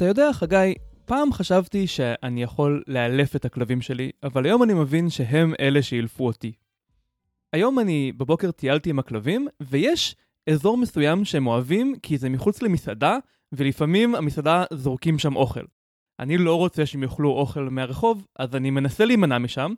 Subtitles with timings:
[0.00, 0.74] אתה יודע, חגי,
[1.04, 6.26] פעם חשבתי שאני יכול לאלף את הכלבים שלי, אבל היום אני מבין שהם אלה שאילפו
[6.26, 6.52] אותי.
[7.52, 10.16] היום אני בבוקר טיילתי עם הכלבים, ויש
[10.50, 13.18] אזור מסוים שהם אוהבים כי זה מחוץ למסעדה,
[13.52, 15.64] ולפעמים המסעדה זורקים שם אוכל.
[16.20, 19.72] אני לא רוצה שהם יאכלו אוכל מהרחוב, אז אני מנסה להימנע משם,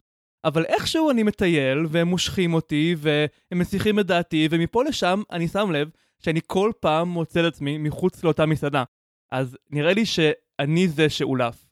[0.44, 5.70] אבל איכשהו אני מטייל, והם מושכים אותי, והם מסיחים את דעתי, ומפה לשם אני שם
[5.70, 8.84] לב שאני כל פעם מוצא את עצמי מחוץ לאותה מסעדה.
[9.32, 11.66] אז נראה לי שאני זה שאולף.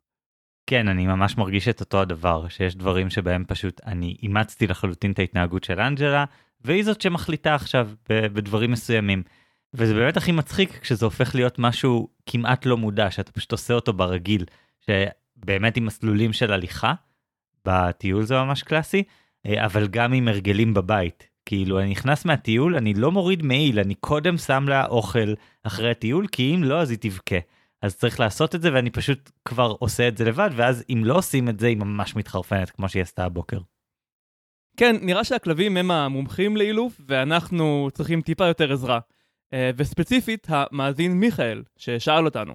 [0.66, 5.18] כן, אני ממש מרגיש את אותו הדבר, שיש דברים שבהם פשוט אני אימצתי לחלוטין את
[5.18, 6.24] ההתנהגות של אנג'לה,
[6.60, 9.22] והיא זאת שמחליטה עכשיו בדברים מסוימים.
[9.74, 13.92] וזה באמת הכי מצחיק כשזה הופך להיות משהו כמעט לא מודע, שאתה פשוט עושה אותו
[13.92, 14.44] ברגיל,
[14.80, 16.94] שבאמת עם מסלולים של הליכה,
[17.64, 19.02] בטיול זה ממש קלאסי,
[19.46, 21.29] אה, אבל גם עם הרגלים בבית.
[21.50, 26.26] כאילו, אני נכנס מהטיול, אני לא מוריד מעיל, אני קודם שם לה אוכל אחרי הטיול,
[26.26, 27.36] כי אם לא, אז היא תבכה.
[27.82, 31.18] אז צריך לעשות את זה, ואני פשוט כבר עושה את זה לבד, ואז אם לא
[31.18, 33.58] עושים את זה, היא ממש מתחרפנת, כמו שהיא עשתה הבוקר.
[34.76, 39.00] כן, נראה שהכלבים הם המומחים לאילוף, ואנחנו צריכים טיפה יותר עזרה.
[39.52, 42.54] אה, וספציפית, המאזין מיכאל, ששאל אותנו.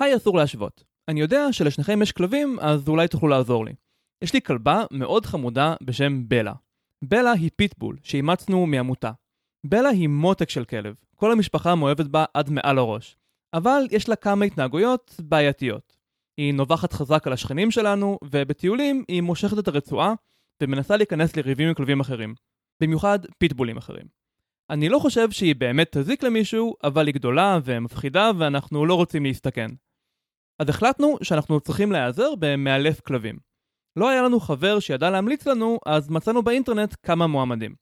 [0.00, 0.84] היי, אסור להשוות.
[1.08, 3.72] אני יודע שלשניכם יש כלבים, אז אולי תוכלו לעזור לי.
[4.24, 6.52] יש לי כלבה מאוד חמודה בשם בלה.
[7.04, 9.10] בלה היא פיטבול, שאימצנו מעמותה.
[9.64, 13.16] בלה היא מותק של כלב, כל המשפחה מאוהבת בה עד מעל הראש.
[13.54, 15.96] אבל יש לה כמה התנהגויות בעייתיות.
[16.36, 20.14] היא נובחת חזק על השכנים שלנו, ובטיולים היא מושכת את הרצועה
[20.62, 22.34] ומנסה להיכנס לריבים עם כלבים אחרים.
[22.82, 24.06] במיוחד פיטבולים אחרים.
[24.70, 29.70] אני לא חושב שהיא באמת תזיק למישהו, אבל היא גדולה ומפחידה ואנחנו לא רוצים להסתכן.
[30.58, 33.47] אז החלטנו שאנחנו צריכים להיעזר במאלף כלבים.
[33.98, 37.74] לא היה לנו חבר שידע להמליץ לנו, אז מצאנו באינטרנט כמה מועמדים.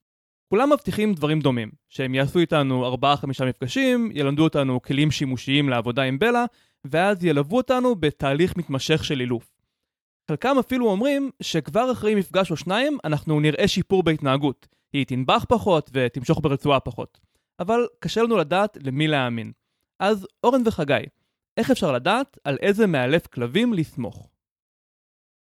[0.48, 6.18] כולם מבטיחים דברים דומים, שהם יעשו איתנו 4-5 מפגשים, ילמדו אותנו כלים שימושיים לעבודה עם
[6.18, 6.44] בלה,
[6.84, 9.56] ואז ילוו אותנו בתהליך מתמשך של אילוף.
[10.30, 15.90] חלקם אפילו אומרים שכבר אחרי מפגש או שניים אנחנו נראה שיפור בהתנהגות, היא תנבח פחות
[15.92, 17.18] ותמשוך ברצועה פחות.
[17.60, 19.52] אבל קשה לנו לדעת למי להאמין.
[20.00, 20.94] אז אורן וחגי,
[21.56, 24.28] איך אפשר לדעת על איזה מאלף כלבים לסמוך?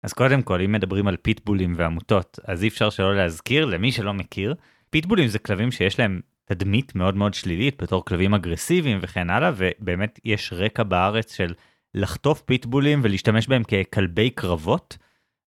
[0.02, 4.14] אז קודם כל, אם מדברים על פיטבולים ועמותות, אז אי אפשר שלא להזכיר, למי שלא
[4.14, 4.54] מכיר,
[4.90, 10.20] פיטבולים זה כלבים שיש להם תדמית מאוד מאוד שלילית בתור כלבים אגרסיביים וכן הלאה, ובאמת
[10.24, 11.54] יש רקע בארץ של
[11.94, 14.98] לחטוף פיטבולים ולהשתמש בהם ככלבי קרבות,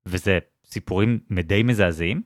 [0.05, 2.21] וזה סיפורים די מזעזעים.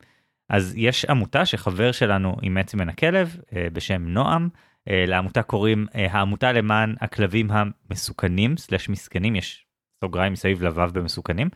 [0.49, 3.37] אז יש עמותה שחבר שלנו אימץ ממנה כלב
[3.73, 4.49] בשם נועם,
[4.89, 9.65] אה, לעמותה קוראים אה, העמותה למען הכלבים המסוכנים, סלש מסכנים, יש
[10.03, 11.49] סוגריים מסביב לבב במסוכנים,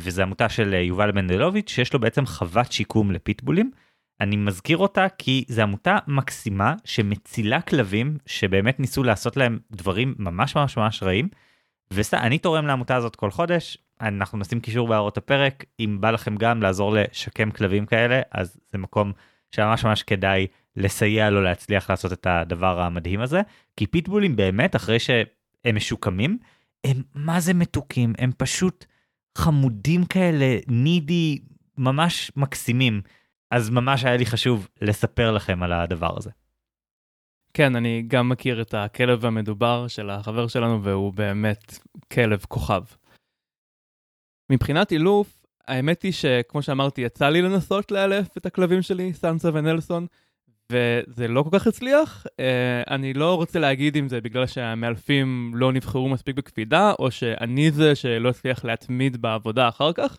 [0.00, 3.70] וזו עמותה של יובל מנדלוביץ' שיש לו בעצם חוות שיקום לפיטבולים.
[4.20, 10.56] אני מזכיר אותה כי זו עמותה מקסימה שמצילה כלבים שבאמת ניסו לעשות להם דברים ממש
[10.56, 11.28] ממש ממש רעים.
[11.90, 16.62] ואני תורם לעמותה הזאת כל חודש, אנחנו נשים קישור בהערות הפרק, אם בא לכם גם
[16.62, 19.12] לעזור לשקם כלבים כאלה, אז זה מקום
[19.50, 23.40] שממש ממש כדאי לסייע לו להצליח לעשות את הדבר המדהים הזה,
[23.76, 26.38] כי פיטבולים באמת, אחרי שהם משוקמים,
[26.84, 28.84] הם מה זה מתוקים, הם פשוט
[29.38, 31.38] חמודים כאלה, נידי,
[31.78, 33.02] ממש מקסימים.
[33.50, 36.30] אז ממש היה לי חשוב לספר לכם על הדבר הזה.
[37.54, 41.78] כן, אני גם מכיר את הכלב המדובר של החבר שלנו, והוא באמת
[42.12, 42.82] כלב כוכב.
[44.50, 50.06] מבחינת אילוף, האמת היא שכמו שאמרתי, יצא לי לנסות לאלף את הכלבים שלי, סנסה ונלסון,
[50.72, 52.26] וזה לא כל כך הצליח.
[52.26, 57.70] Uh, אני לא רוצה להגיד אם זה בגלל שהמאלפים לא נבחרו מספיק בקפידה, או שאני
[57.70, 60.18] זה שלא הצליח להתמיד בעבודה אחר כך,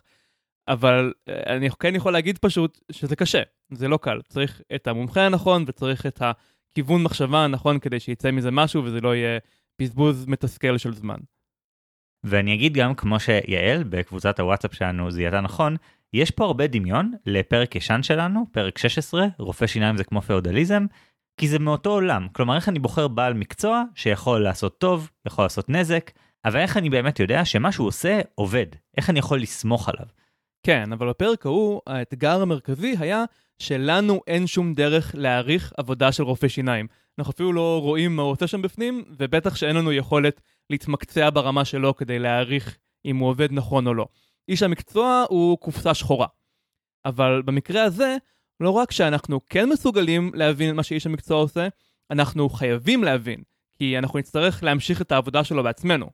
[0.68, 4.20] אבל uh, אני כן יכול להגיד פשוט שזה קשה, זה לא קל.
[4.28, 9.14] צריך את המומחה הנכון וצריך את הכיוון מחשבה הנכון כדי שיצא מזה משהו וזה לא
[9.14, 9.38] יהיה
[9.78, 11.18] בזבוז מתסכל של זמן.
[12.24, 15.76] ואני אגיד גם, כמו שיעל בקבוצת הוואטסאפ שלנו זיהתה נכון,
[16.14, 20.86] יש פה הרבה דמיון לפרק ישן שלנו, פרק 16, רופא שיניים זה כמו פאודליזם,
[21.40, 22.28] כי זה מאותו עולם.
[22.32, 26.10] כלומר, איך אני בוחר בעל מקצוע שיכול לעשות טוב, יכול לעשות נזק,
[26.44, 28.66] אבל איך אני באמת יודע שמה שהוא עושה עובד?
[28.96, 30.06] איך אני יכול לסמוך עליו?
[30.66, 33.24] כן, אבל בפרק ההוא, האתגר המרכזי היה
[33.58, 36.86] שלנו אין שום דרך להעריך עבודה של רופא שיניים.
[37.18, 40.40] אנחנו אפילו לא רואים מה הוא עושה שם בפנים, ובטח שאין לנו יכולת
[40.70, 44.06] להתמקצע ברמה שלו כדי להעריך אם הוא עובד נכון או לא.
[44.48, 46.26] איש המקצוע הוא קופסה שחורה.
[47.04, 48.16] אבל במקרה הזה,
[48.60, 51.68] לא רק שאנחנו כן מסוגלים להבין מה שאיש המקצוע עושה,
[52.10, 53.42] אנחנו חייבים להבין,
[53.72, 56.10] כי אנחנו נצטרך להמשיך את העבודה שלו בעצמנו.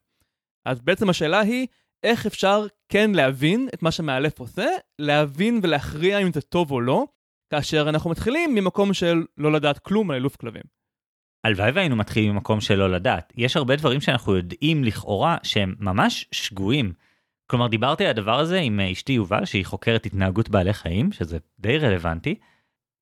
[0.64, 1.66] אז בעצם השאלה היא,
[2.02, 4.66] איך אפשר כן להבין את מה שמאלף עושה,
[4.98, 7.04] להבין ולהכריע אם זה טוב או לא,
[7.50, 10.62] כאשר אנחנו מתחילים ממקום של לא לדעת כלום על אילוף כלבים.
[11.44, 13.32] הלוואי והיינו מתחילים ממקום שלא לדעת.
[13.36, 16.92] יש הרבה דברים שאנחנו יודעים לכאורה שהם ממש שגויים.
[17.50, 21.78] כלומר, דיברתי על הדבר הזה עם אשתי יובל, שהיא חוקרת התנהגות בעלי חיים, שזה די
[21.78, 22.34] רלוונטי,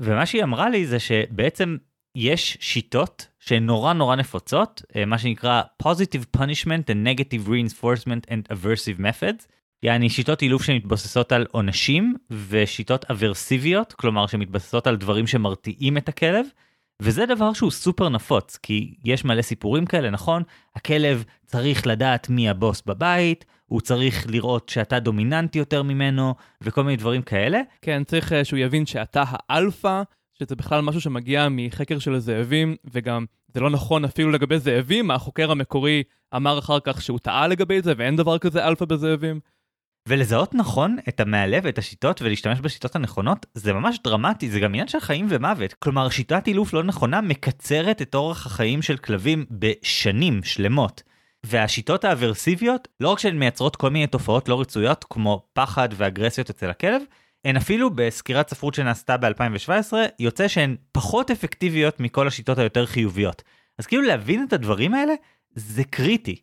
[0.02, 1.76] ומה שהיא אמרה לי זה שבעצם
[2.16, 8.52] יש שיטות שהן נורא נורא נפוצות, אה, מה שנקרא positive punishment and negative reinforcement and
[8.52, 9.46] aversive methods,
[9.82, 16.46] יעני שיטות אילוף שמתבססות על עונשים ושיטות אברסיביות, כלומר שמתבססות על דברים שמרתיעים את הכלב,
[17.02, 20.42] וזה דבר שהוא סופר נפוץ, כי יש מלא סיפורים כאלה, נכון?
[20.74, 26.96] הכלב צריך לדעת מי הבוס בבית, הוא צריך לראות שאתה דומיננטי יותר ממנו, וכל מיני
[26.96, 27.60] דברים כאלה.
[27.82, 30.02] כן, צריך אה, שהוא יבין שאתה האלפא,
[30.38, 33.24] שזה בכלל משהו שמגיע מחקר של הזאבים, וגם
[33.54, 36.02] זה לא נכון אפילו לגבי זאבים, החוקר המקורי
[36.36, 39.40] אמר אחר כך שהוא טעה לגבי זה, ואין דבר כזה אלפא בזאבים.
[40.08, 44.88] ולזהות נכון את המאלף ואת השיטות ולהשתמש בשיטות הנכונות זה ממש דרמטי זה גם עניין
[44.88, 50.42] של חיים ומוות כלומר שיטת אילוף לא נכונה מקצרת את אורח החיים של כלבים בשנים
[50.42, 51.02] שלמות.
[51.48, 56.70] והשיטות האברסיביות לא רק שהן מייצרות כל מיני תופעות לא רצויות כמו פחד ואגרסיות אצל
[56.70, 57.02] הכלב
[57.44, 63.42] הן אפילו בסקירת ספרות שנעשתה ב-2017 יוצא שהן פחות אפקטיביות מכל השיטות היותר חיוביות.
[63.78, 65.14] אז כאילו להבין את הדברים האלה
[65.54, 66.42] זה קריטי.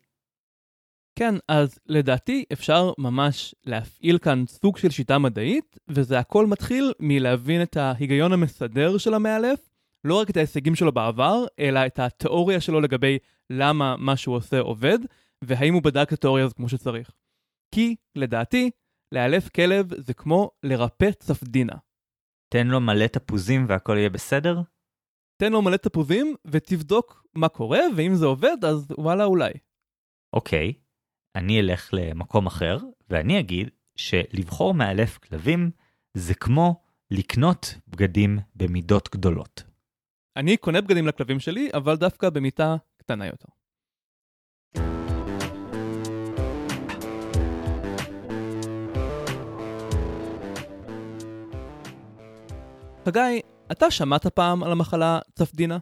[1.18, 7.62] כן, אז לדעתי אפשר ממש להפעיל כאן סוג של שיטה מדעית, וזה הכל מתחיל מלהבין
[7.62, 9.58] את ההיגיון המסדר של המאלף,
[10.04, 13.18] לא רק את ההישגים שלו בעבר, אלא את התיאוריה שלו לגבי
[13.50, 14.98] למה מה שהוא עושה עובד,
[15.42, 17.10] והאם הוא בדק את התיאוריה הזאת כמו שצריך.
[17.74, 18.70] כי, לדעתי,
[19.12, 21.74] לאלף כלב זה כמו לרפא צפדינה.
[22.48, 24.60] תן לו מלא תפוזים והכל יהיה בסדר?
[25.36, 29.52] תן לו מלא תפוזים ותבדוק מה קורה, ואם זה עובד אז וואלה אולי.
[30.32, 30.72] אוקיי,
[31.36, 32.78] אני אלך למקום אחר,
[33.10, 35.70] ואני אגיד שלבחור מאלף כלבים
[36.14, 39.62] זה כמו לקנות בגדים במידות גדולות.
[40.36, 43.48] אני קונה בגדים לכלבים שלי, אבל דווקא במיטה קטנה יותר.
[53.04, 53.40] חגי,
[53.72, 55.78] אתה שמעת פעם על המחלה צפדינה?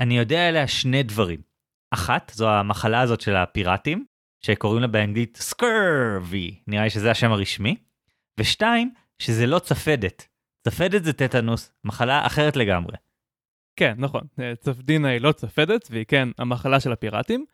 [0.00, 1.40] אני יודע עליה שני דברים.
[1.90, 4.04] אחת, זו המחלה הזאת של הפיראטים,
[4.40, 7.76] שקוראים לה באנגלית סקרבי, נראה לי שזה השם הרשמי.
[8.40, 10.28] ושתיים, שזה לא צפדת.
[10.68, 12.96] צפדת זה טטנוס, מחלה אחרת לגמרי.
[13.78, 14.20] כן, נכון.
[14.60, 17.44] צפדינה היא לא צפדת, והיא כן המחלה של הפיראטים.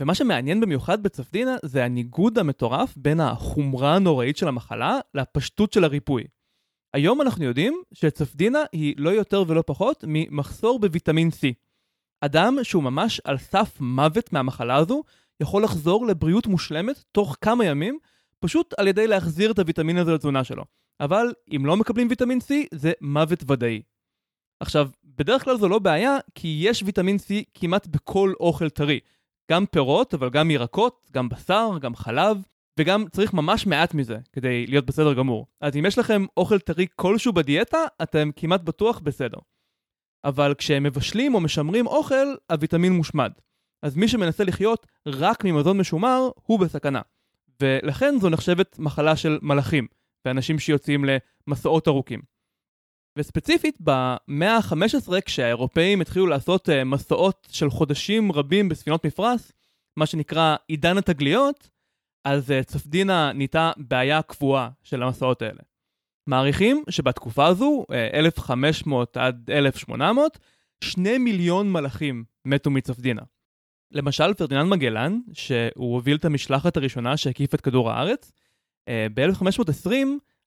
[0.00, 6.24] ומה שמעניין במיוחד בצפדינה זה הניגוד המטורף בין החומרה הנוראית של המחלה לפשטות של הריפוי.
[6.94, 11.54] היום אנחנו יודעים שצפדינה היא לא יותר ולא פחות ממחסור בוויטמין C.
[12.20, 15.02] אדם שהוא ממש על סף מוות מהמחלה הזו,
[15.40, 17.98] יכול לחזור לבריאות מושלמת תוך כמה ימים,
[18.40, 20.64] פשוט על ידי להחזיר את הוויטמין הזה לתזונה שלו.
[21.00, 23.82] אבל אם לא מקבלים ויטמין C, זה מוות ודאי.
[24.60, 29.00] עכשיו, בדרך כלל זו לא בעיה, כי יש ויטמין C כמעט בכל אוכל טרי.
[29.50, 32.36] גם פירות, אבל גם ירקות, גם בשר, גם חלב,
[32.78, 35.46] וגם צריך ממש מעט מזה כדי להיות בסדר גמור.
[35.60, 39.38] אז אם יש לכם אוכל טרי כלשהו בדיאטה, אתם כמעט בטוח בסדר.
[40.24, 43.32] אבל כשהם מבשלים או משמרים אוכל, הוויטמין מושמד.
[43.82, 47.00] אז מי שמנסה לחיות רק ממזון משומר, הוא בסכנה.
[47.62, 49.86] ולכן זו נחשבת מחלה של מלאכים,
[50.24, 51.04] ואנשים שיוצאים
[51.48, 52.35] למסעות ארוכים.
[53.16, 59.52] וספציפית, במאה ה-15, כשהאירופאים התחילו לעשות uh, מסעות של חודשים רבים בספינות מפרש,
[59.96, 61.70] מה שנקרא עידן התגליות,
[62.24, 65.60] אז uh, צפדינה נהייתה בעיה קבועה של המסעות האלה.
[66.26, 70.38] מעריכים שבתקופה הזו, 1500 אה, עד 1800,
[70.84, 73.22] שני מיליון מלאכים מתו מצפדינה.
[73.92, 78.32] למשל, פרדיננד מגלן, שהוא הוביל את המשלחת הראשונה שהקיף את כדור הארץ,
[78.88, 79.90] אה, ב-1520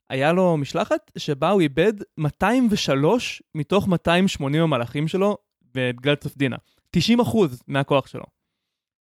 [0.10, 5.38] היה לו משלחת שבה הוא איבד 203 מתוך 280 המלאכים שלו
[5.74, 6.56] בגלל צפדינה.
[6.98, 7.00] 90%
[7.68, 8.24] מהכוח שלו.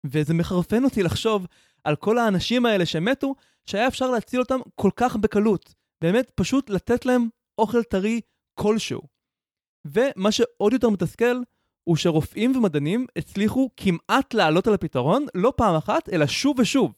[0.06, 1.46] וזה מחרפן אותי לחשוב
[1.84, 3.34] על כל האנשים האלה שמתו,
[3.66, 5.74] שהיה אפשר להציל אותם כל כך בקלות.
[6.00, 7.28] באמת, פשוט לתת להם
[7.58, 8.20] אוכל טרי
[8.54, 9.00] כלשהו.
[9.86, 11.40] ומה שעוד יותר מתסכל,
[11.84, 16.94] הוא שרופאים ומדענים הצליחו כמעט לעלות על הפתרון, לא פעם אחת, אלא שוב ושוב.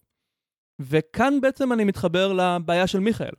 [0.80, 3.32] וכאן בעצם אני מתחבר לבעיה של מיכאל.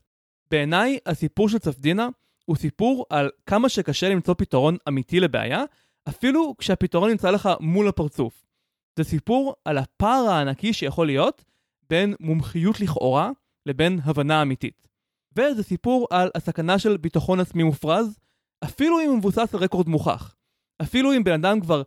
[0.51, 2.07] בעיניי, הסיפור של צפדינה
[2.45, 5.63] הוא סיפור על כמה שקשה למצוא פתרון אמיתי לבעיה,
[6.09, 8.45] אפילו כשהפתרון נמצא לך מול הפרצוף.
[8.97, 11.43] זה סיפור על הפער הענקי שיכול להיות
[11.89, 13.31] בין מומחיות לכאורה
[13.65, 14.87] לבין הבנה אמיתית.
[15.37, 18.19] וזה סיפור על הסכנה של ביטחון עצמי מופרז,
[18.63, 20.35] אפילו אם הוא מבוסס על רקורד מוכח.
[20.81, 21.83] אפילו אם בן אדם כבר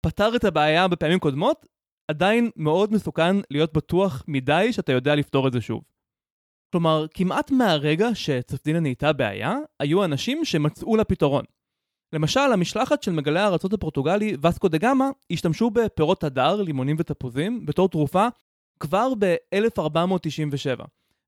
[0.00, 1.66] פתר את הבעיה בפעמים קודמות,
[2.08, 5.91] עדיין מאוד מסוכן להיות בטוח מדי שאתה יודע לפתור את זה שוב.
[6.72, 11.44] כלומר, כמעט מהרגע שצפדינה נהייתה בעיה, היו אנשים שמצאו לה פתרון.
[12.12, 17.88] למשל, המשלחת של מגלי הארצות הפורטוגלי, וסקו דה גמא, השתמשו בפירות הדר, לימונים ותפוזים, בתור
[17.88, 18.26] תרופה
[18.80, 20.84] כבר ב-1497.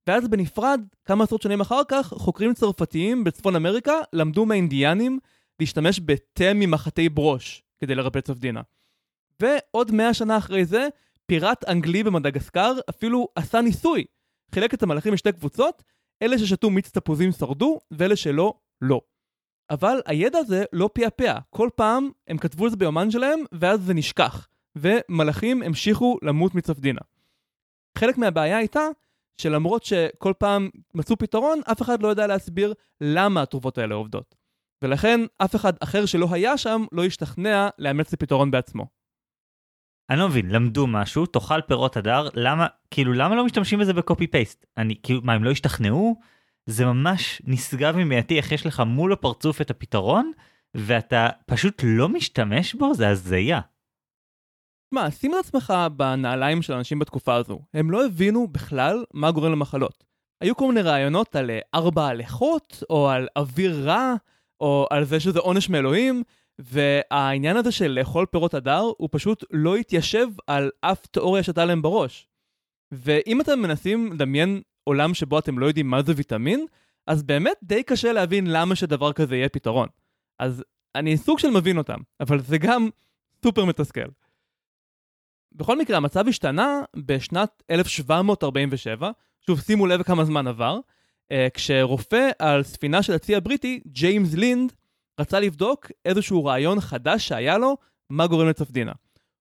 [0.07, 5.19] ואז בנפרד, כמה עשרות שנים אחר כך, חוקרים צרפתיים בצפון אמריקה למדו מהאינדיאנים
[5.61, 8.61] להשתמש בתה ממחטי ברוש כדי לרפא צפדינה.
[9.41, 10.89] ועוד מאה שנה אחרי זה,
[11.27, 14.05] פיראט אנגלי במדגסקר אפילו עשה ניסוי.
[14.55, 15.83] חילק את המלאכים לשתי קבוצות,
[16.23, 19.01] אלה ששתו מיץ תפוזים שרדו, ואלה שלא, לא.
[19.71, 21.39] אבל הידע הזה לא פעפע.
[21.51, 24.49] כל פעם הם כתבו את זה ביומן שלהם, ואז זה נשכח.
[24.77, 27.01] ומלאכים המשיכו למות מצפדינה.
[27.99, 28.89] חלק מהבעיה הייתה
[29.39, 34.35] שלמרות שכל פעם מצאו פתרון, אף אחד לא יודע להסביר למה התרופות האלה עובדות.
[34.83, 38.87] ולכן אף אחד אחר שלא היה שם לא השתכנע לאמץ את הפתרון בעצמו.
[40.11, 44.27] אני לא מבין, למדו משהו, תאכל פירות הדר, למה, כאילו, למה לא משתמשים בזה בקופי
[44.27, 44.67] פייסט?
[44.77, 46.21] אני, כאילו, מה, הם לא השתכנעו?
[46.67, 50.33] זה ממש נשגב ממייתי איך יש לך מול הפרצוף את הפתרון,
[50.75, 53.61] ואתה פשוט לא משתמש בו, זה הזיה.
[54.93, 57.61] מה, שים את עצמך בנעליים של אנשים בתקופה הזו.
[57.75, 60.05] הם לא הבינו בכלל מה גורם למחלות.
[60.41, 64.15] היו כל מיני רעיונות על אה, ארבע הלכות, או על אוויר רע,
[64.61, 66.23] או על זה שזה עונש מאלוהים,
[66.59, 71.83] והעניין הזה של לאכול פירות הדר, הוא פשוט לא התיישב על אף תיאוריה שהייתה להם
[71.83, 72.29] בראש.
[72.93, 76.67] ואם אתם מנסים לדמיין עולם שבו אתם לא יודעים מה זה ויטמין,
[77.07, 79.89] אז באמת די קשה להבין למה שדבר כזה יהיה פתרון.
[80.39, 82.89] אז אני סוג של מבין אותם, אבל זה גם
[83.43, 84.09] סופר מתסכל.
[85.53, 89.11] בכל מקרה, המצב השתנה בשנת 1747,
[89.47, 90.79] שוב, שימו לב כמה זמן עבר,
[91.33, 94.73] אה, כשרופא על ספינה של הצי הבריטי, ג'יימס לינד,
[95.21, 97.77] רצה לבדוק איזשהו רעיון חדש שהיה לו,
[98.11, 98.93] מה גורם לצפדינה.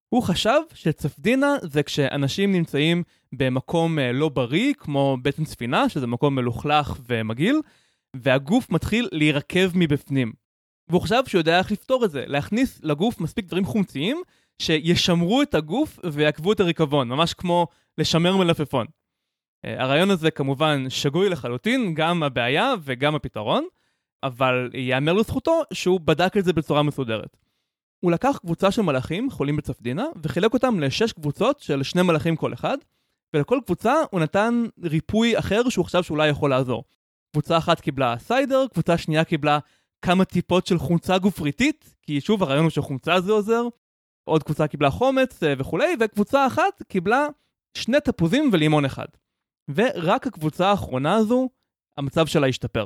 [0.09, 3.03] הוא חשב שצפדינה זה כשאנשים נמצאים
[3.33, 7.55] במקום אה, לא בריא, כמו בטן ספינה, שזה מקום מלוכלך ומגעיל,
[8.15, 10.33] והגוף מתחיל להירקב מבפנים.
[10.89, 14.21] והוא חשב שהוא יודע איך לפתור את זה, להכניס לגוף מספיק דברים חומציים,
[14.59, 18.87] שישמרו את הגוף ויעקבו את הריקבון, ממש כמו לשמר מלפפון.
[19.65, 23.65] אה, הרעיון הזה כמובן שגוי לחלוטין, גם הבעיה וגם הפתרון,
[24.23, 27.37] אבל ייאמר לזכותו שהוא בדק את זה בצורה מסודרת.
[27.99, 32.53] הוא לקח קבוצה של מלאכים חולים בצפדינה וחילק אותם לשש קבוצות של שני מלאכים כל
[32.53, 32.77] אחד,
[33.33, 36.83] ולכל קבוצה הוא נתן ריפוי אחר שהוא חשב שאולי יכול לעזור.
[37.31, 39.59] קבוצה אחת קיבלה סיידר, קבוצה שנייה קיבלה
[40.01, 43.63] כמה טיפות של חומצה גופריתית, כי שוב הרעיון הוא שחומצה זה עוזר,
[44.23, 47.27] עוד קבוצה קיבלה חומץ אה, וכולי, וקבוצה אחת קיבלה
[47.77, 49.07] שני תפוזים ולימון אחד.
[49.75, 51.49] ורק הקבוצה האחרונה הזו,
[51.97, 52.85] המצב שלה השתפר.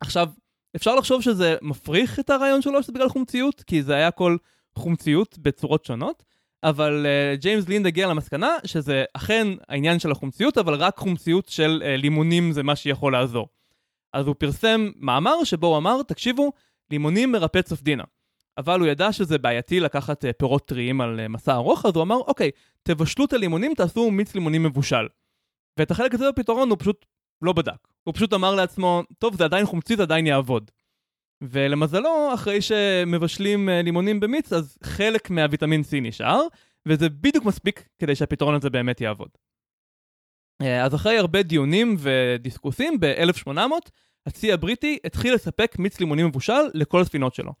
[0.00, 0.28] עכשיו,
[0.76, 4.36] אפשר לחשוב שזה מפריך את הרעיון שלו שזה בגלל חומציות, כי זה היה כל
[4.74, 6.24] חומציות בצורות שונות,
[6.62, 11.82] אבל uh, ג'יימס לינד הגיע למסקנה שזה אכן העניין של החומציות, אבל רק חומציות של
[11.82, 13.48] uh, לימונים זה מה שיכול לעזור.
[14.12, 16.52] אז הוא פרסם מאמר שבו הוא אמר, תקשיבו,
[16.90, 18.04] לימונים מרפא צפדינה.
[18.58, 22.02] אבל הוא ידע שזה בעייתי לקחת uh, פירות טריים על uh, מסע ארוך, אז הוא
[22.02, 22.50] אמר, אוקיי,
[22.82, 25.06] תבשלו את הלימונים, תעשו מיץ לימונים מבושל.
[25.78, 27.06] ואת החלק הזה בפתרון הוא פשוט
[27.42, 27.88] לא בדק.
[28.04, 30.70] הוא פשוט אמר לעצמו, טוב, זה עדיין חומצי, זה עדיין יעבוד.
[31.42, 36.40] ולמזלו, אחרי שמבשלים uh, לימונים במיץ, אז חלק מהוויטמין C נשאר,
[36.86, 39.28] וזה בדיוק מספיק כדי שהפתרון הזה באמת יעבוד.
[40.62, 43.50] Uh, אז אחרי הרבה דיונים ודיסקוסים, ב-1800,
[44.26, 47.52] הצי הבריטי התחיל לספק מיץ לימונים מבושל לכל הספינות שלו.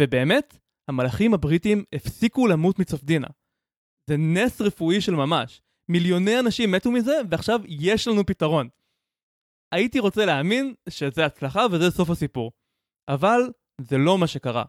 [0.00, 0.58] ובאמת,
[0.88, 3.26] המלאכים הבריטים הפסיקו למות מצפדינה.
[4.06, 5.62] זה נס רפואי של ממש.
[5.88, 8.68] מיליוני אנשים מתו מזה, ועכשיו יש לנו פתרון.
[9.72, 12.52] הייתי רוצה להאמין שזה הצלחה וזה סוף הסיפור.
[13.08, 13.40] אבל
[13.80, 14.64] זה לא מה שקרה.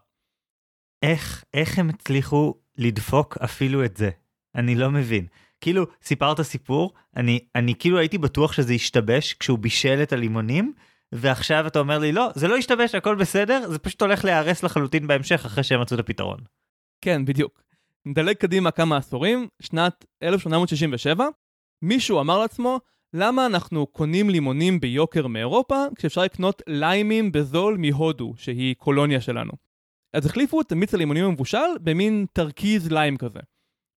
[1.02, 4.10] איך, איך הם הצליחו לדפוק אפילו את זה?
[4.54, 5.26] אני לא מבין.
[5.60, 10.72] כאילו, סיפרת סיפור, אני, אני כאילו הייתי בטוח שזה ישתבש כשהוא בישל את הלימונים,
[11.12, 15.06] ועכשיו אתה אומר לי, לא, זה לא ישתבש, הכל בסדר, זה פשוט הולך להיהרס לחלוטין
[15.06, 16.38] בהמשך אחרי שהם מצאו את הפתרון.
[17.00, 17.62] כן, בדיוק.
[18.06, 21.26] נדלג קדימה כמה עשורים, שנת 1867,
[21.82, 22.80] מישהו אמר לעצמו,
[23.14, 29.52] למה אנחנו קונים לימונים ביוקר מאירופה, כשאפשר לקנות ליימים בזול מהודו, שהיא קולוניה שלנו.
[30.12, 33.40] אז החליפו את מיץ הלימונים המבושל במין תרכיז ליים כזה.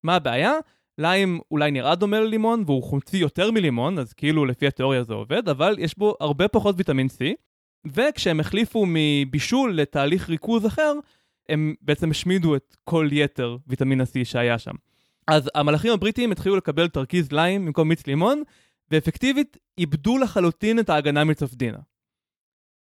[0.03, 0.53] מה הבעיה?
[0.97, 5.49] ליים אולי נראה דומה ללימון, והוא חומצי יותר מלימון, אז כאילו לפי התיאוריה זה עובד,
[5.49, 7.19] אבל יש בו הרבה פחות ויטמין C,
[7.87, 10.93] וכשהם החליפו מבישול לתהליך ריכוז אחר,
[11.49, 14.75] הם בעצם השמידו את כל יתר ויטמין ה-C שהיה שם.
[15.27, 18.43] אז המלאכים הבריטים התחילו לקבל תרכיז ליים במקום מיץ לימון,
[18.93, 21.77] ואפקטיבית איבדו לחלוטין את ההגנה מצפדינה.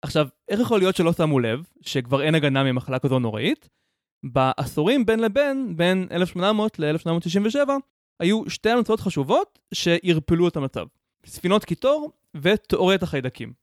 [0.02, 3.70] עכשיו, איך יכול להיות שלא שמו לב שכבר אין הגנה ממחלה כזו נוראית?
[4.24, 7.70] בעשורים בין לבין, בין 1800 ל-1867,
[8.20, 10.86] היו שתי המצאות חשובות שערפלו את המצב.
[11.26, 13.54] ספינות קיטור ותיאוריית החיידקים.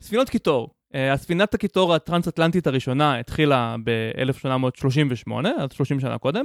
[0.00, 6.44] ספינות קיטור, אה, הספינת הקיטור הטרנס-אטלנטית הראשונה התחילה ב-1838, אז 30 שנה קודם,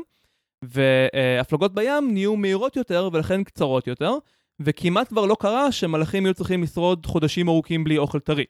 [0.65, 4.11] והפלגות בים נהיו מהירות יותר ולכן קצרות יותר,
[4.59, 8.45] וכמעט כבר לא קרה שמלאכים היו צריכים לשרוד חודשים ארוכים בלי אוכל טרי.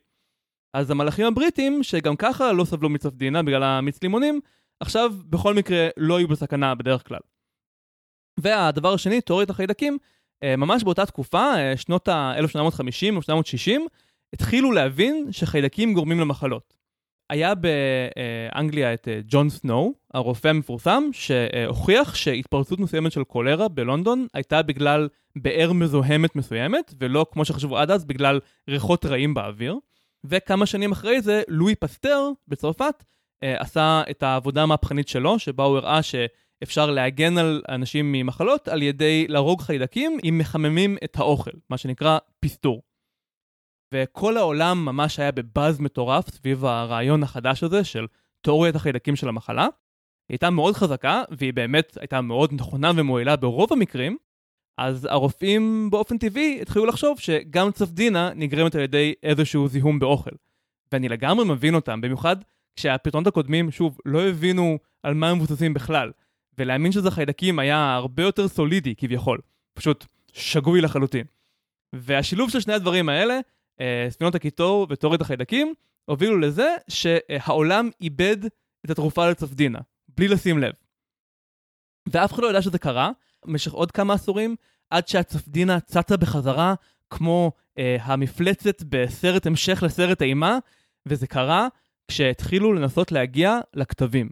[0.74, 4.40] אז המלאכים הבריטים, שגם ככה לא סבלו מצפדינה בגלל המיץ לימונים,
[4.80, 7.20] עכשיו בכל מקרה לא היו בסכנה בדרך כלל.
[8.40, 9.98] והדבר השני, תיאוריית החיידקים,
[10.42, 13.86] אה, ממש באותה תקופה, אה, שנות ה-1850 או 1860,
[14.32, 16.76] התחילו להבין שחיידקים גורמים למחלות.
[17.30, 24.62] היה באנגליה את אה, ג'ון סנואו, הרופא המפורסם, שהוכיח שהתפרצות מסוימת של קולרה בלונדון הייתה
[24.62, 29.78] בגלל באר מזוהמת מסוימת, ולא כמו שחשבו עד אז, בגלל ריחות רעים באוויר.
[30.24, 33.04] וכמה שנים אחרי זה, לואי פסטר בצרפת
[33.42, 39.26] עשה את העבודה המהפכנית שלו, שבה הוא הראה שאפשר להגן על אנשים ממחלות על ידי
[39.28, 42.82] להרוג חיידקים אם מחממים את האוכל, מה שנקרא פסטור.
[43.94, 48.06] וכל העולם ממש היה בבאז מטורף סביב הרעיון החדש הזה של
[48.40, 49.62] תיאוריית החיידקים של המחלה.
[49.62, 49.70] היא
[50.34, 54.16] הייתה מאוד חזקה, והיא באמת הייתה מאוד נכונה ומועילה ברוב המקרים,
[54.78, 60.30] אז הרופאים באופן טבעי התחילו לחשוב שגם צפדינה נגרמת על ידי איזשהו זיהום באוכל.
[60.92, 62.36] ואני לגמרי מבין אותם, במיוחד
[62.76, 66.10] כשהפתרונות הקודמים, שוב, לא הבינו על מה הם מבוססים בכלל.
[66.58, 69.40] ולהאמין שזה חיידקים היה הרבה יותר סולידי כביכול.
[69.74, 71.26] פשוט שגוי לחלוטין.
[71.94, 73.40] והשילוב של שני הדברים האלה
[73.80, 75.74] אה, ספינות הקיטור ותיאוריית החיידקים,
[76.04, 78.36] הובילו לזה שהעולם איבד
[78.84, 80.72] את התרופה לצפדינה, בלי לשים לב.
[82.08, 83.10] ואף אחד לא ידע שזה קרה
[83.46, 84.56] במשך עוד כמה עשורים,
[84.90, 86.74] עד שהצפדינה צצה בחזרה,
[87.10, 90.58] כמו אה, המפלצת בסרט המשך לסרט אימה,
[91.06, 91.68] וזה קרה
[92.08, 94.28] כשהתחילו לנסות להגיע לכתבים.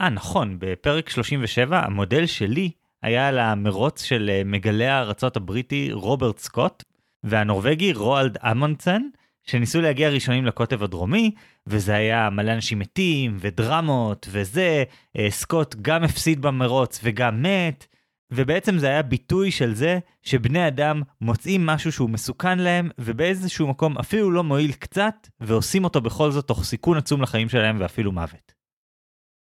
[0.00, 2.70] אה, נכון, בפרק 37 המודל שלי
[3.02, 6.84] היה על המרוץ של אה, מגלי הארצות הבריטי רוברט סקוט,
[7.24, 9.02] והנורבגי רואלד אמונדסן,
[9.44, 11.30] שניסו להגיע ראשונים לקוטב הדרומי,
[11.66, 14.84] וזה היה מלא אנשים מתים, ודרמות, וזה,
[15.18, 17.86] אה, סקוט גם הפסיד במרוץ וגם מת,
[18.34, 23.98] ובעצם זה היה ביטוי של זה שבני אדם מוצאים משהו שהוא מסוכן להם, ובאיזשהו מקום
[23.98, 28.52] אפילו לא מועיל קצת, ועושים אותו בכל זאת תוך סיכון עצום לחיים שלהם ואפילו מוות.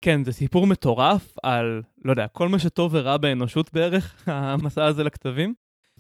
[0.02, 5.04] כן, זה סיפור מטורף על, לא יודע, כל מה שטוב ורע באנושות בערך, המסע הזה
[5.04, 5.54] לכתבים.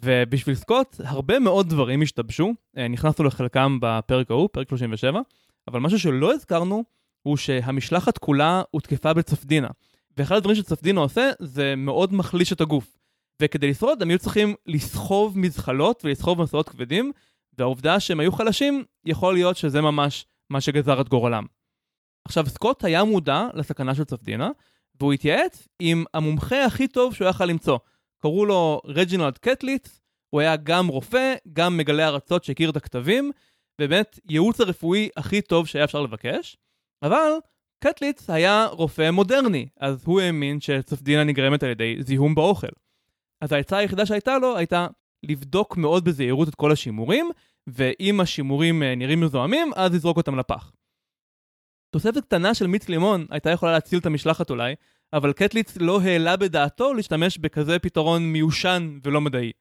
[0.03, 5.21] ובשביל סקוט, הרבה מאוד דברים השתבשו, אה, נכנסנו לחלקם בפרק ההוא, פרק 37,
[5.67, 6.83] אבל משהו שלא הזכרנו,
[7.21, 9.67] הוא שהמשלחת כולה הותקפה בצפדינה.
[10.17, 12.97] ואחד הדברים שצפדינה עושה, זה מאוד מחליש את הגוף.
[13.41, 17.11] וכדי לשרוד, הם היו צריכים לסחוב מזחלות ולסחוב מסעות כבדים,
[17.57, 21.45] והעובדה שהם היו חלשים, יכול להיות שזה ממש מה שגזר את גורלם.
[22.25, 24.49] עכשיו, סקוט היה מודע לסכנה של צפדינה,
[24.99, 27.77] והוא התייעץ עם המומחה הכי טוב שהוא יכל למצוא,
[28.19, 33.31] קראו לו רג'ינלד קטליץ, הוא היה גם רופא, גם מגלה ארצות שהכיר את הכתבים,
[33.81, 36.57] ובאמת ייעוץ הרפואי הכי טוב שהיה אפשר לבקש,
[37.03, 37.31] אבל
[37.83, 42.67] קטליץ היה רופא מודרני, אז הוא האמין שצפדינה נגרמת על ידי זיהום באוכל.
[43.41, 44.87] אז העצה היחידה שהייתה לו הייתה
[45.23, 47.29] לבדוק מאוד בזהירות את כל השימורים,
[47.67, 50.71] ואם השימורים אה, נראים מזוהמים, אז לזרוק אותם לפח.
[51.93, 54.75] תוספת קטנה של מיץ לימון הייתה יכולה להציל את המשלחת אולי,
[55.13, 59.51] אבל קטליץ לא העלה בדעתו להשתמש בכזה פתרון מיושן ולא מדעי.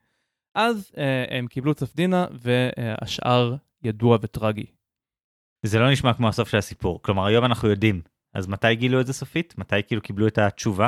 [0.55, 4.65] אז אה, הם קיבלו צפדינה והשאר ידוע וטרגי.
[5.65, 8.01] זה לא נשמע כמו הסוף של הסיפור, כלומר היום אנחנו יודעים,
[8.33, 9.57] אז מתי גילו את זה סופית?
[9.57, 10.87] מתי כאילו קיבלו את התשובה?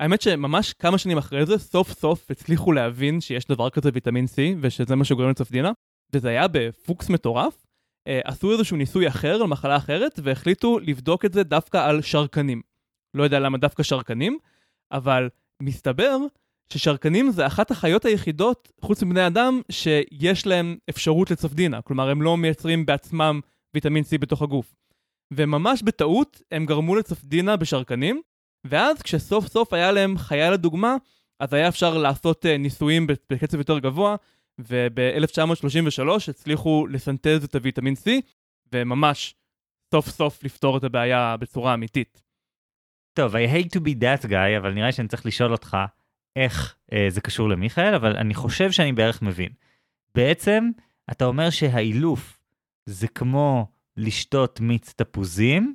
[0.00, 4.38] האמת שממש כמה שנים אחרי זה, סוף סוף הצליחו להבין שיש דבר כזה ויטמין C,
[4.60, 5.72] ושזה מה שגורם לצפדינה,
[6.12, 7.66] וזה היה בפוקס מטורף.
[8.08, 12.62] אה, עשו איזשהו ניסוי אחר על מחלה אחרת, והחליטו לבדוק את זה דווקא על שרקנים.
[13.14, 14.38] לא יודע למה דווקא שרקנים,
[14.92, 15.28] אבל
[15.62, 16.16] מסתבר
[16.72, 21.82] ששרקנים זה אחת החיות היחידות, חוץ מבני אדם, שיש להם אפשרות לצפדינה.
[21.82, 23.40] כלומר, הם לא מייצרים בעצמם
[23.74, 24.74] ויטמין C בתוך הגוף.
[25.36, 28.22] וממש בטעות הם גרמו לצפדינה בשרקנים,
[28.66, 30.96] ואז כשסוף סוף היה להם חיה לדוגמה,
[31.40, 34.16] אז היה אפשר לעשות uh, ניסויים בקצב יותר גבוה,
[34.58, 38.10] וב-1933 הצליחו לסנטז את הוויטמין C,
[38.72, 39.34] וממש
[39.94, 42.22] סוף סוף לפתור את הבעיה בצורה אמיתית.
[43.14, 45.76] טוב, I hate to be that guy, אבל נראה שאני צריך לשאול אותך
[46.36, 49.52] איך אה, זה קשור למיכאל, אבל אני חושב שאני בערך מבין.
[50.14, 50.70] בעצם,
[51.10, 52.38] אתה אומר שהאילוף
[52.86, 55.74] זה כמו לשתות מיץ תפוזים,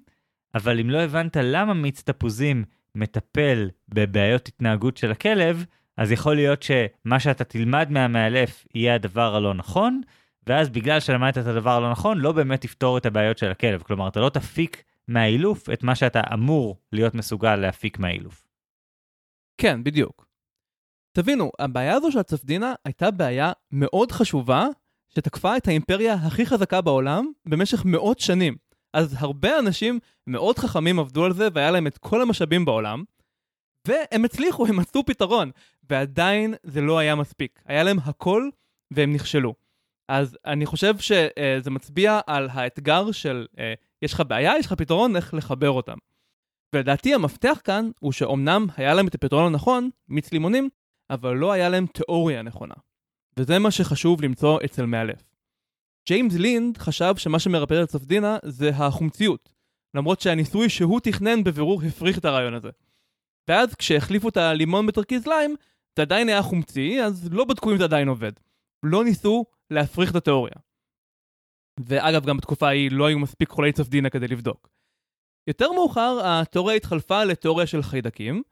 [0.55, 5.65] אבל אם לא הבנת למה מיץ תפוזים מטפל בבעיות התנהגות של הכלב,
[5.97, 10.01] אז יכול להיות שמה שאתה תלמד מהמאלף יהיה הדבר הלא נכון,
[10.47, 13.81] ואז בגלל שלמדת את הדבר הלא נכון, לא באמת תפתור את הבעיות של הכלב.
[13.81, 18.47] כלומר, אתה לא תפיק מהאילוף את מה שאתה אמור להיות מסוגל להפיק מהאילוף.
[19.57, 20.27] כן, בדיוק.
[21.11, 24.67] תבינו, הבעיה הזו של הצפדינה הייתה בעיה מאוד חשובה
[25.09, 28.55] שתקפה את האימפריה הכי חזקה בעולם במשך מאות שנים.
[28.93, 33.03] אז הרבה אנשים מאוד חכמים עבדו על זה והיה להם את כל המשאבים בעולם,
[33.87, 35.51] והם הצליחו, הם מצאו פתרון,
[35.89, 37.61] ועדיין זה לא היה מספיק.
[37.65, 38.49] היה להם הכל
[38.93, 39.53] והם נכשלו.
[40.09, 45.15] אז אני חושב שזה מצביע על האתגר של אה, יש לך בעיה, יש לך פתרון,
[45.15, 45.97] איך לחבר אותם.
[46.75, 50.69] ולדעתי המפתח כאן הוא שאומנם היה להם את הפתרון הנכון, מיץ לימונים,
[51.09, 52.73] אבל לא היה להם תיאוריה נכונה.
[53.37, 55.23] וזה מה שחשוב למצוא אצל מאלף.
[56.07, 59.49] ג'יימס לינד חשב שמה שמרפא את ספדינה זה החומציות,
[59.93, 62.69] למרות שהניסוי שהוא תכנן בבירור הפריך את הרעיון הזה.
[63.47, 65.55] ואז כשהחליפו את הלימון בתרכיז ליים,
[65.97, 68.31] זה עדיין היה חומצי, אז לא בדקו אם זה עדיין עובד.
[68.83, 70.53] לא ניסו להפריך את התיאוריה.
[71.79, 74.69] ואגב, גם בתקופה ההיא לא היו מספיק חולי צפדינה כדי לבדוק.
[75.47, 78.43] יותר מאוחר, התיאוריה התחלפה לתיאוריה של חיידקים,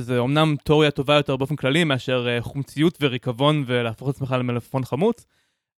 [0.00, 4.84] שזה אמנם תיאוריה טובה יותר באופן כללי מאשר אה, חומציות וריקבון ולהפוך את עצמך למלפפון
[4.84, 5.26] חמוץ,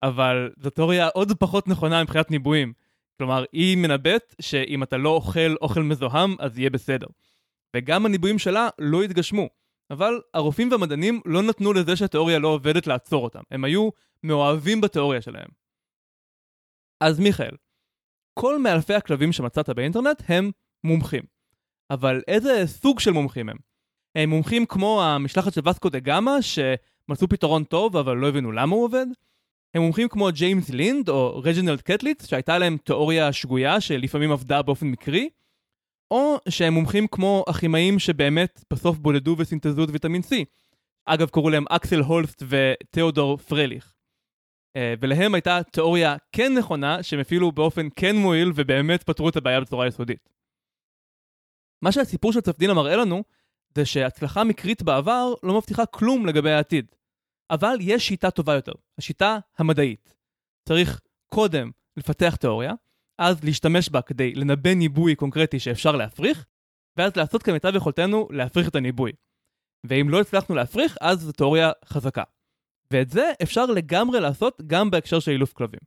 [0.02, 2.72] אבל זו תיאוריה עוד פחות נכונה מבחינת ניבויים.
[3.18, 7.06] כלומר, היא מנבאת שאם אתה לא אוכל אוכל מזוהם, אז יהיה בסדר.
[7.76, 9.48] וגם הניבויים שלה לא התגשמו.
[9.90, 13.42] אבל הרופאים והמדענים לא נתנו לזה שהתיאוריה לא עובדת לעצור אותם.
[13.50, 13.88] הם היו
[14.22, 15.48] מאוהבים בתיאוריה שלהם.
[17.00, 17.56] אז מיכאל,
[18.34, 20.50] כל מאלפי הכלבים שמצאת באינטרנט הם
[20.84, 21.22] מומחים.
[21.90, 23.56] אבל איזה סוג של מומחים הם?
[24.16, 28.74] הם מומחים כמו המשלחת של וסקו דה גאמה, שמצאו פתרון טוב אבל לא הבינו למה
[28.74, 29.06] הוא עובד.
[29.74, 34.86] הם מומחים כמו ג'יימס לינד או רג'ינלד קטליץ, שהייתה להם תיאוריה שגויה שלפעמים עבדה באופן
[34.86, 35.28] מקרי.
[36.10, 40.34] או שהם מומחים כמו הכימאים שבאמת בסוף בודדו וסינתזו את ויטמין C.
[41.06, 43.94] אגב, קראו להם אקסל הולסט ותיאודור פרליך.
[44.76, 49.60] אה, ולהם הייתה תיאוריה כן נכונה, שהם אפילו באופן כן מועיל ובאמת פתרו את הבעיה
[49.60, 50.28] בצורה יסודית.
[51.82, 53.22] מה שהסיפור של צפדינה מראה לנו,
[53.76, 56.86] זה שהצלחה מקרית בעבר לא מבטיחה כלום לגבי העתיד.
[57.50, 60.14] אבל יש שיטה טובה יותר, השיטה המדעית.
[60.68, 62.72] צריך קודם לפתח תיאוריה,
[63.18, 66.44] אז להשתמש בה כדי לנבא ניבוי קונקרטי שאפשר להפריך,
[66.96, 69.12] ואז לעשות כמיטב יכולתנו להפריך את הניבוי.
[69.84, 72.22] ואם לא הצלחנו להפריך, אז זו תיאוריה חזקה.
[72.90, 75.80] ואת זה אפשר לגמרי לעשות גם בהקשר של אילוף כלבים.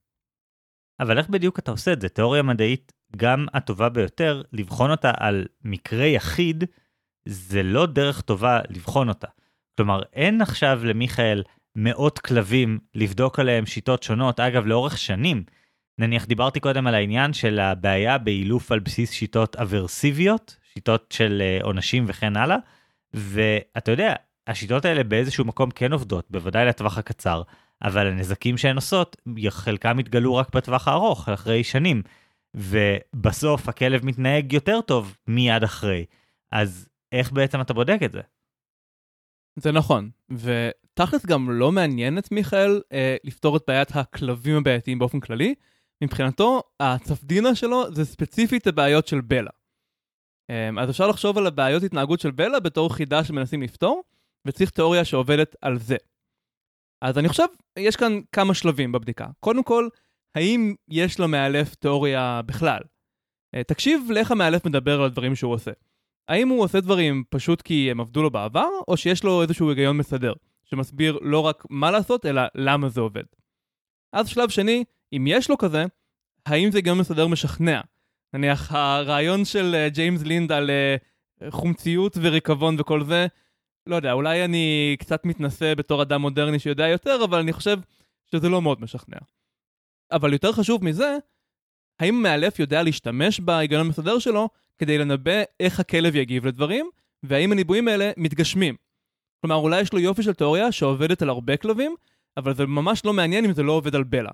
[1.00, 2.10] אבל איך בדיוק אתה עושה את זה?
[2.10, 6.64] תיאוריה מדעית, גם הטובה ביותר, לבחון אותה על מקרה יחיד,
[7.30, 9.28] זה לא דרך טובה לבחון אותה.
[9.78, 11.44] כלומר, אין עכשיו למיכאל
[11.76, 15.44] מאות כלבים לבדוק עליהם שיטות שונות, אגב, לאורך שנים.
[15.98, 21.60] נניח דיברתי קודם על העניין של הבעיה באילוף על בסיס שיטות אברסיביות, שיטות של אה,
[21.64, 22.58] עונשים וכן הלאה,
[23.14, 24.14] ואתה יודע,
[24.48, 27.42] השיטות האלה באיזשהו מקום כן עובדות, בוודאי לטווח הקצר,
[27.84, 29.18] אבל הנזקים שהן עושות,
[29.50, 32.02] חלקם התגלו רק בטווח הארוך, אחרי שנים,
[32.56, 36.06] ובסוף הכלב מתנהג יותר טוב מיד אחרי.
[36.52, 38.22] אז איך בעצם אתה בודק את זה?
[39.56, 45.20] זה נכון, ותכלס גם לא מעניין את מיכאל אה, לפתור את בעיית הכלבים הבעייתיים באופן
[45.20, 45.56] כללי,
[46.04, 49.52] מבחינתו, הצפדינה שלו זה ספציפית הבעיות של בלה.
[50.50, 54.04] אמ, אז אפשר לחשוב על הבעיות התנהגות של בלה בתור חידה שמנסים לפתור,
[54.48, 55.98] וצריך תיאוריה שעובדת על זה.
[57.02, 57.44] אז אני חושב,
[57.80, 59.28] יש כאן כמה שלבים בבדיקה.
[59.40, 59.88] קודם כל,
[60.36, 62.82] האם יש למאלף תיאוריה בכלל?
[63.56, 65.72] אה, תקשיב לאיך המאלף מדבר על הדברים שהוא עושה.
[66.30, 69.98] האם הוא עושה דברים פשוט כי הם עבדו לו בעבר, או שיש לו איזשהו היגיון
[69.98, 73.24] מסדר, שמסביר לא רק מה לעשות, אלא למה זה עובד.
[74.14, 75.86] אז שלב שני, אם יש לו כזה,
[76.46, 77.82] האם זה גם מסדר משכנע?
[78.34, 80.96] נניח הרעיון של אה, ג'יימס לינד על אה,
[81.50, 83.28] חומציות וריקבון וכל זה,
[83.88, 87.80] לא יודע, אולי אני קצת מתנשא בתור אדם מודרני שיודע יותר, אבל אני חושב
[88.32, 89.18] שזה לא מאוד משכנע.
[90.12, 91.18] אבל יותר חשוב מזה,
[92.00, 96.90] האם המאלף יודע להשתמש בהיגיון המסדר שלו כדי לנבא איך הכלב יגיב לדברים,
[97.24, 98.76] והאם הניבויים האלה מתגשמים.
[99.42, 101.96] כלומר, אולי יש לו יופי של תיאוריה שעובדת על הרבה כלבים,
[102.38, 104.32] אבל זה ממש לא מעניין אם זה לא עובד על בלה.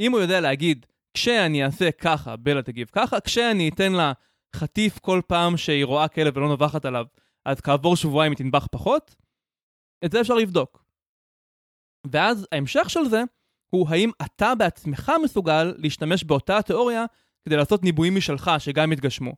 [0.00, 4.12] אם הוא יודע להגיד, כשאני אעשה ככה, בלה תגיב ככה, כשאני אתן לה
[4.56, 7.04] חטיף כל פעם שהיא רואה כלב ולא נובחת עליו,
[7.44, 9.16] אז כעבור שבועיים היא תנבח פחות,
[10.04, 10.84] את זה אפשר לבדוק.
[12.06, 13.22] ואז ההמשך של זה,
[13.70, 17.04] הוא האם אתה בעצמך מסוגל להשתמש באותה התיאוריה
[17.44, 19.32] כדי לעשות ניבויים משלך שגם יתגשמו.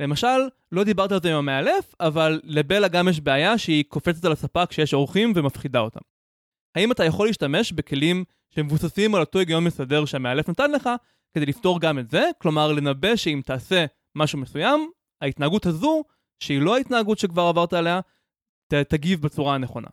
[0.00, 4.32] למשל, לא דיברת על זה עם המאלף, אבל לבלה גם יש בעיה שהיא קופצת על
[4.32, 6.00] הספה כשיש אורחים ומפחידה אותם.
[6.76, 10.90] האם אתה יכול להשתמש בכלים שמבוססים על אותו היגיון מסדר שהמאלף נתן לך,
[11.34, 16.04] כדי לפתור גם את זה, כלומר לנבא שאם תעשה משהו מסוים, ההתנהגות הזו,
[16.40, 18.00] שהיא לא ההתנהגות שכבר עברת עליה,
[18.72, 19.88] ת, תגיב בצורה הנכונה.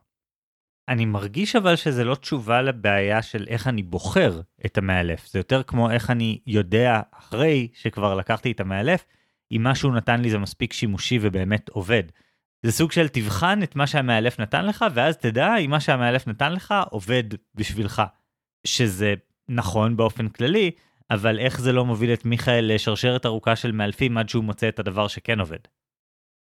[0.90, 5.64] אני מרגיש אבל שזה לא תשובה לבעיה של איך אני בוחר את המאלף, זה יותר
[5.64, 9.06] כמו איך אני יודע אחרי שכבר לקחתי את המאלף,
[9.56, 12.04] אם משהו נתן לי זה מספיק שימושי ובאמת עובד.
[12.64, 16.54] זה סוג של תבחן את מה שהמאלף נתן לך, ואז תדע אם מה שהמאלף נתן
[16.54, 17.24] לך עובד
[17.56, 18.02] בשבילך.
[18.68, 19.14] שזה
[19.50, 20.72] נכון באופן כללי,
[21.12, 24.80] אבל איך זה לא מוביל את מיכאל לשרשרת ארוכה של מאלפים עד שהוא מוצא את
[24.80, 25.60] הדבר שכן עובד?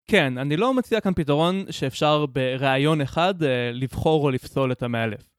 [0.07, 5.29] כן, אני לא מציע כאן פתרון שאפשר בראיון אחד אה, לבחור או לפסול את המאלף.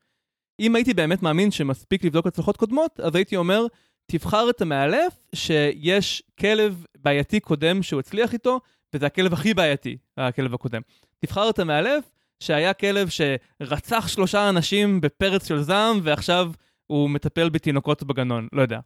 [0.60, 3.66] אם הייתי באמת מאמין שמספיק לבדוק הצלחות קודמות, אז הייתי אומר,
[4.06, 8.60] תבחר את המאלף שיש כלב בעייתי קודם שהוא הצליח איתו,
[8.94, 10.80] וזה הכלב הכי בעייתי, הכלב הקודם.
[11.18, 12.10] תבחר את המאלף
[12.40, 16.52] שהיה כלב שרצח שלושה אנשים בפרץ של זעם, ועכשיו
[16.86, 18.80] הוא מטפל בתינוקות בגנון, לא יודע.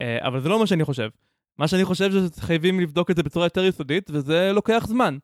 [0.00, 1.08] אה, אבל זה לא מה שאני חושב.
[1.58, 5.18] מה שאני חושב זה שחייבים לבדוק את זה בצורה יותר יסודית, וזה לוקח זמן.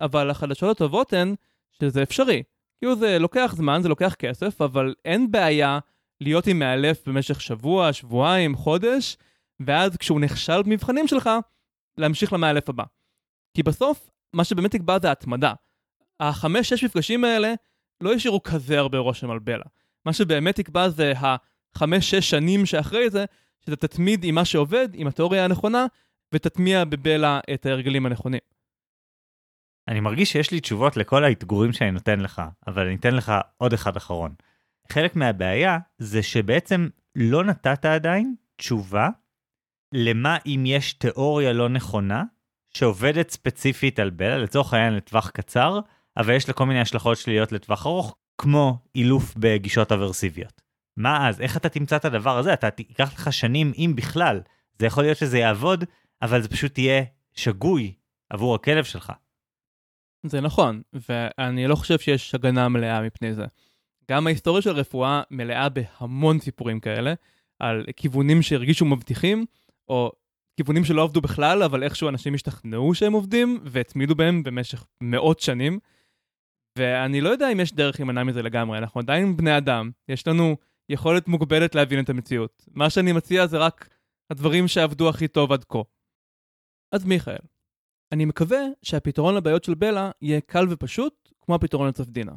[0.00, 1.34] אבל החדשות הטובות הן
[1.82, 2.42] שזה אפשרי.
[2.78, 5.78] כאילו זה לוקח זמן, זה לוקח כסף, אבל אין בעיה
[6.20, 9.16] להיות עם מאלף במשך שבוע, שבועיים, חודש,
[9.60, 11.30] ואז כשהוא נכשל במבחנים שלך,
[11.98, 12.84] להמשיך למאלף הבא.
[13.54, 15.52] כי בסוף, מה שבאמת יקבע זה ההתמדה.
[16.20, 17.54] החמש-שש מפגשים האלה
[18.00, 19.64] לא השאירו כזה הרבה רושם על בלה.
[20.04, 23.24] מה שבאמת יקבע זה החמש-שש שנים שאחרי זה,
[23.66, 25.86] שזה תתמיד עם מה שעובד, עם התיאוריה הנכונה,
[26.34, 28.40] ותטמיע בבלה את ההרגלים הנכונים.
[29.88, 33.72] אני מרגיש שיש לי תשובות לכל האתגורים שאני נותן לך, אבל אני אתן לך עוד
[33.72, 34.34] אחד אחרון.
[34.92, 39.08] חלק מהבעיה זה שבעצם לא נתת עדיין תשובה
[39.92, 42.24] למה אם יש תיאוריה לא נכונה
[42.74, 45.80] שעובדת ספציפית על בלה, לצורך העניין לטווח קצר,
[46.16, 50.62] אבל יש לה כל מיני השלכות שליליות לטווח ארוך, כמו אילוף בגישות אברסיביות.
[50.96, 51.40] מה אז?
[51.40, 52.52] איך אתה תמצא את הדבר הזה?
[52.52, 54.40] אתה תיקח לך שנים, אם בכלל.
[54.78, 55.84] זה יכול להיות שזה יעבוד,
[56.22, 57.02] אבל זה פשוט תהיה
[57.34, 57.94] שגוי
[58.30, 59.12] עבור הכלב שלך.
[60.26, 63.44] זה נכון, ואני לא חושב שיש הגנה מלאה מפני זה.
[64.10, 67.14] גם ההיסטוריה של רפואה מלאה בהמון סיפורים כאלה,
[67.58, 69.46] על כיוונים שהרגישו מבטיחים,
[69.88, 70.12] או
[70.56, 75.78] כיוונים שלא עבדו בכלל, אבל איכשהו אנשים השתכנעו שהם עובדים, והתמידו בהם במשך מאות שנים.
[76.78, 80.56] ואני לא יודע אם יש דרך להימנע מזה לגמרי, אנחנו עדיין בני אדם, יש לנו
[80.88, 82.66] יכולת מוגבלת להבין את המציאות.
[82.74, 83.88] מה שאני מציע זה רק
[84.30, 85.78] הדברים שעבדו הכי טוב עד כה.
[86.92, 87.38] אז מיכאל,
[88.12, 92.32] אני מקווה שהפתרון לבעיות של בלה יהיה קל ופשוט, כמו הפתרון לצפדינה.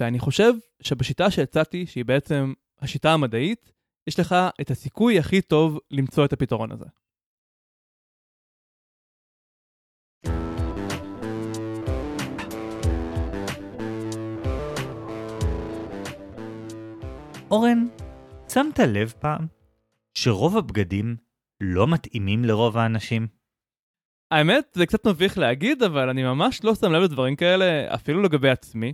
[0.00, 0.52] ואני חושב
[0.82, 3.72] שבשיטה שהצעתי, שהיא בעצם השיטה המדעית,
[4.06, 6.84] יש לך את הסיכוי הכי טוב למצוא את הפתרון הזה.
[17.50, 17.86] אורן,
[18.48, 19.46] שמת לב פעם
[20.14, 21.16] שרוב הבגדים
[21.60, 23.26] לא מתאימים לרוב האנשים?
[24.30, 28.50] האמת, זה קצת מביך להגיד, אבל אני ממש לא שם לב לדברים כאלה, אפילו לגבי
[28.50, 28.92] עצמי.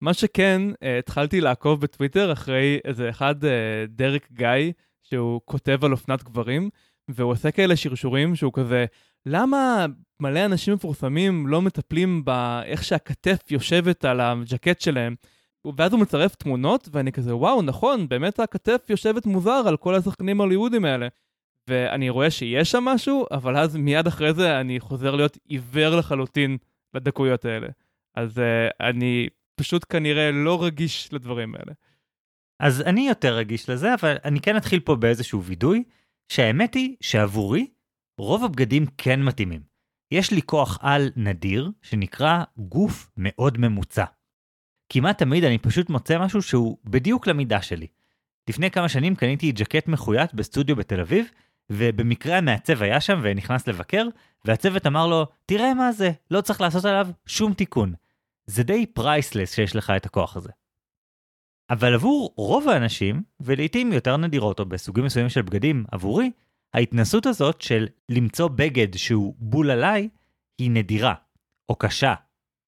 [0.00, 3.46] מה שכן, uh, התחלתי לעקוב בטוויטר אחרי איזה אחד, uh,
[3.88, 6.70] דרק גיא, שהוא כותב על אופנת גברים,
[7.08, 8.86] והוא עושה כאלה שרשורים שהוא כזה,
[9.26, 9.86] למה
[10.20, 15.14] מלא אנשים מפורסמים לא מטפלים באיך שהכתף יושבת על הג'קט שלהם?
[15.76, 20.40] ואז הוא מצרף תמונות, ואני כזה, וואו, נכון, באמת הכתף יושבת מוזר על כל השחקנים
[20.40, 21.08] ההוליוודים האלה.
[21.68, 26.56] ואני רואה שיש שם משהו, אבל אז מיד אחרי זה אני חוזר להיות עיוור לחלוטין
[26.94, 27.66] לדקויות האלה.
[28.14, 28.42] אז uh,
[28.80, 31.72] אני פשוט כנראה לא רגיש לדברים האלה.
[32.60, 35.84] אז אני יותר רגיש לזה, אבל אני כן אתחיל פה באיזשהו וידוי,
[36.28, 37.66] שהאמת היא שעבורי,
[38.18, 39.60] רוב הבגדים כן מתאימים.
[40.10, 44.04] יש לי כוח על נדיר, שנקרא גוף מאוד ממוצע.
[44.92, 47.86] כמעט תמיד אני פשוט מוצא משהו שהוא בדיוק למידה שלי.
[48.48, 51.26] לפני כמה שנים קניתי ג'קט מחויט בסטודיו בתל אביב,
[51.70, 54.06] ובמקרה המעצב היה שם ונכנס לבקר,
[54.44, 57.94] והצוות אמר לו, תראה מה זה, לא צריך לעשות עליו שום תיקון.
[58.46, 60.50] זה די priceless שיש לך את הכוח הזה.
[61.70, 66.30] אבל עבור רוב האנשים, ולעיתים יותר נדירות או בסוגים מסוימים של בגדים עבורי,
[66.74, 70.08] ההתנסות הזאת של למצוא בגד שהוא בול עליי,
[70.58, 71.14] היא נדירה,
[71.68, 72.14] או קשה,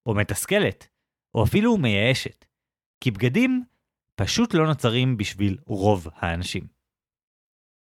[0.07, 0.89] או מתסכלת,
[1.35, 2.45] או אפילו מייאשת.
[3.01, 3.65] כי בגדים
[4.15, 6.67] פשוט לא נוצרים בשביל רוב האנשים.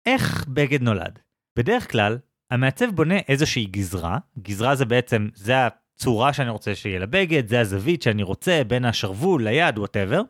[0.05, 1.19] איך בגד נולד?
[1.55, 2.17] בדרך כלל,
[2.51, 5.53] המעצב בונה איזושהי גזרה, גזרה זה בעצם, זה
[5.97, 10.21] הצורה שאני רוצה שיהיה לבגד, זה הזווית שאני רוצה בין השרוול ליד, whatever,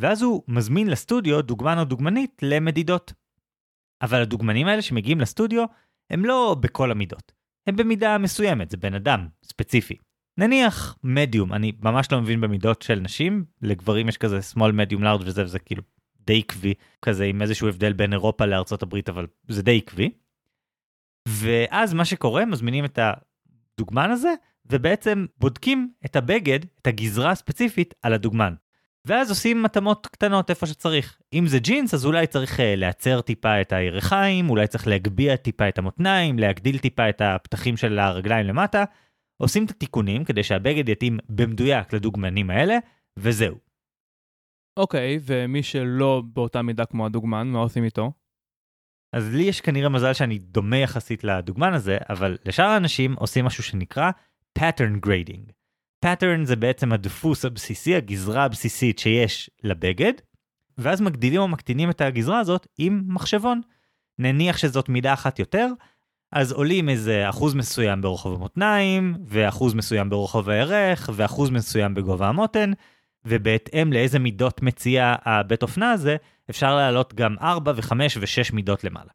[0.00, 3.12] ואז הוא מזמין לסטודיו דוגמן או דוגמנית למדידות.
[4.02, 5.64] אבל הדוגמנים האלה שמגיעים לסטודיו,
[6.10, 7.32] הם לא בכל המידות.
[7.66, 9.96] הם במידה מסוימת, זה בן אדם ספציפי.
[10.38, 15.22] נניח מדיום, אני ממש לא מבין במידות של נשים, לגברים יש כזה small, medium, large
[15.24, 15.82] וזה, וזה כאילו
[16.20, 20.10] די עקבי, כזה עם איזשהו הבדל בין אירופה לארצות הברית, אבל זה די עקבי.
[21.28, 22.98] ואז מה שקורה, מזמינים את
[23.78, 24.34] הדוגמן הזה,
[24.70, 28.54] ובעצם בודקים את הבגד, את הגזרה הספציפית, על הדוגמן.
[29.04, 31.18] ואז עושים התאמות קטנות איפה שצריך.
[31.32, 35.68] אם זה ג'ינס, אז אולי צריך uh, להצר טיפה את הירכיים, אולי צריך להגביה טיפה
[35.68, 38.84] את המותניים, להגדיל טיפה את הפתחים של הרגליים למטה.
[39.38, 42.78] עושים את התיקונים כדי שהבגד יתאים במדויק לדוגמנים האלה,
[43.16, 43.58] וזהו.
[44.76, 48.12] אוקיי, ומי שלא באותה מידה כמו הדוגמן, מה עושים איתו?
[49.12, 53.62] אז לי יש כנראה מזל שאני דומה יחסית לדוגמן הזה, אבל לשאר האנשים עושים משהו
[53.62, 54.10] שנקרא
[54.58, 55.52] pattern grading.
[56.04, 60.12] pattern זה בעצם הדפוס הבסיסי, הגזרה הבסיסית שיש לבגד,
[60.78, 63.60] ואז מגדילים או מקטינים את הגזרה הזאת עם מחשבון.
[64.18, 65.68] נניח שזאת מידה אחת יותר,
[66.32, 72.72] אז עולים איזה אחוז מסוים ברוחב המותניים, ואחוז מסוים ברוחב הירך, ואחוז מסוים בגובה המותן,
[73.24, 76.16] ובהתאם לאיזה מידות מציע הבית אופנה הזה,
[76.50, 79.10] אפשר להעלות גם 4 ו-5 ו-6 מידות למעלה.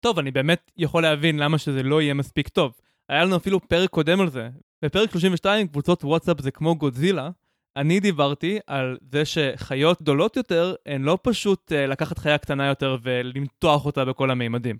[0.00, 2.72] טוב, אני באמת יכול להבין למה שזה לא יהיה מספיק טוב.
[3.08, 4.48] היה לנו אפילו פרק קודם על זה.
[4.84, 7.30] בפרק 32, קבוצות וואטסאפ זה כמו גודזילה.
[7.76, 12.96] אני דיברתי על זה שחיות גדולות יותר הן לא פשוט uh, לקחת חיה קטנה יותר
[13.02, 14.76] ולמתוח אותה בכל המימדים.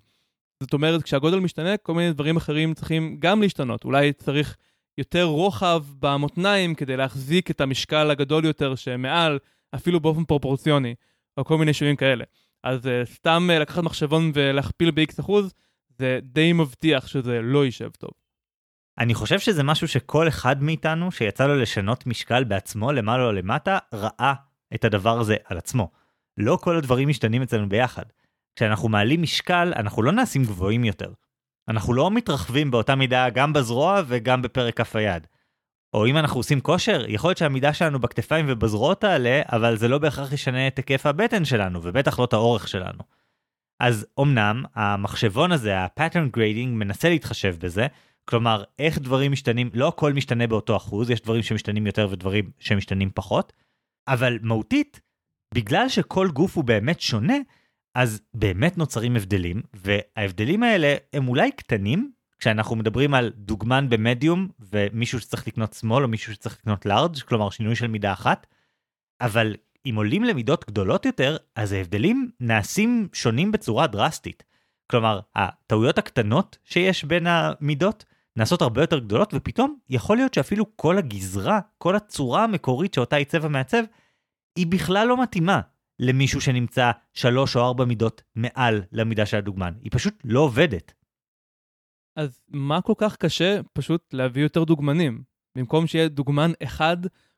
[0.63, 3.83] זאת אומרת, כשהגודל משתנה, כל מיני דברים אחרים צריכים גם להשתנות.
[3.83, 4.57] אולי צריך
[4.97, 9.39] יותר רוחב במותניים כדי להחזיק את המשקל הגדול יותר שמעל,
[9.75, 10.95] אפילו באופן פרופורציוני,
[11.37, 12.23] או כל מיני שינויים כאלה.
[12.63, 15.53] אז uh, סתם uh, לקחת מחשבון ולהכפיל ב-X אחוז,
[15.99, 18.11] זה די מבטיח שזה לא יישב טוב.
[18.99, 23.77] אני חושב שזה משהו שכל אחד מאיתנו שיצא לו לשנות משקל בעצמו למעלה או למטה,
[23.93, 24.33] ראה
[24.75, 25.91] את הדבר הזה על עצמו.
[26.37, 28.03] לא כל הדברים משתנים אצלנו ביחד.
[28.55, 31.13] כשאנחנו מעלים משקל, אנחנו לא נעשים גבוהים יותר.
[31.67, 35.27] אנחנו לא מתרחבים באותה מידה גם בזרוע וגם בפרק כף היד.
[35.93, 39.97] או אם אנחנו עושים כושר, יכול להיות שהמידה שלנו בכתפיים ובזרועות תעלה, אבל זה לא
[39.97, 43.03] בהכרח ישנה את היקף הבטן שלנו, ובטח לא את האורך שלנו.
[43.79, 47.87] אז אמנם, המחשבון הזה, ה-pattern grading, מנסה להתחשב בזה,
[48.25, 53.09] כלומר, איך דברים משתנים, לא הכל משתנה באותו אחוז, יש דברים שמשתנים יותר ודברים שמשתנים
[53.13, 53.53] פחות,
[54.07, 54.99] אבל מהותית,
[55.53, 57.37] בגלל שכל גוף הוא באמת שונה,
[57.95, 65.19] אז באמת נוצרים הבדלים, וההבדלים האלה הם אולי קטנים, כשאנחנו מדברים על דוגמן במדיום ומישהו
[65.19, 68.47] שצריך לקנות שמאל או מישהו שצריך לקנות לארג', כלומר שינוי של מידה אחת,
[69.21, 69.55] אבל
[69.89, 74.43] אם עולים למידות גדולות יותר, אז ההבדלים נעשים שונים בצורה דרסטית.
[74.91, 80.97] כלומר, הטעויות הקטנות שיש בין המידות נעשות הרבה יותר גדולות, ופתאום יכול להיות שאפילו כל
[80.97, 83.83] הגזרה, כל הצורה המקורית שאותה עיצב המעצב,
[84.55, 85.61] היא בכלל לא מתאימה
[85.99, 89.73] למישהו שנמצא שלוש או ארבע מידות מעל למידה של הדוגמן.
[89.81, 90.93] היא פשוט לא עובדת.
[92.15, 95.23] אז מה כל כך קשה פשוט להביא יותר דוגמנים?
[95.57, 96.97] במקום שיהיה דוגמן אחד,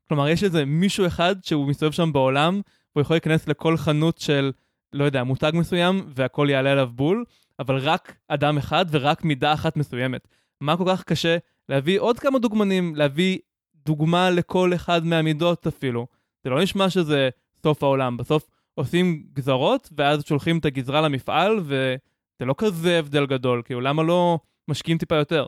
[0.10, 2.62] כלומר יש איזה מישהו אחד שהוא מסתובב שם בעולם,
[2.96, 4.52] והוא יכול להיכנס לכל חנות של,
[4.94, 7.26] לא יודע, מותג מסוים, והכל יעלה עליו בול,
[7.60, 10.28] אבל רק אדם אחד ורק מידה אחת מסוימת.
[10.62, 11.38] מה כל כך קשה
[11.70, 13.40] להביא עוד כמה דוגמנים, להביא
[13.76, 16.08] דוגמה לכל אחד מהמידות אפילו.
[16.44, 17.30] זה לא נשמע שזה
[17.64, 18.18] סוף העולם.
[18.18, 24.04] בסוף עושים גזרות, ואז שולחים את הגזרה למפעל, וזה לא כזה הבדל גדול, כאילו למה
[24.04, 25.46] לא משקיעים טיפה יותר?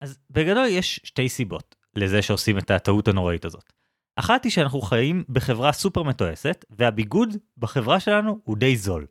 [0.00, 3.72] אז בגדול יש שתי סיבות לזה שעושים את הטעות הנוראית הזאת.
[4.16, 9.06] אחת היא שאנחנו חיים בחברה סופר מתועסת, והביגוד בחברה שלנו הוא די זול.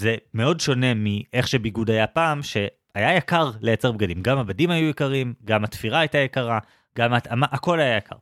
[0.00, 4.22] זה מאוד שונה מאיך שביגוד היה פעם, שהיה יקר לייצר בגדים.
[4.22, 6.58] גם הבדים היו יקרים, גם התפירה הייתה יקרה,
[6.98, 8.16] גם ההתאמה, הכל היה יקר.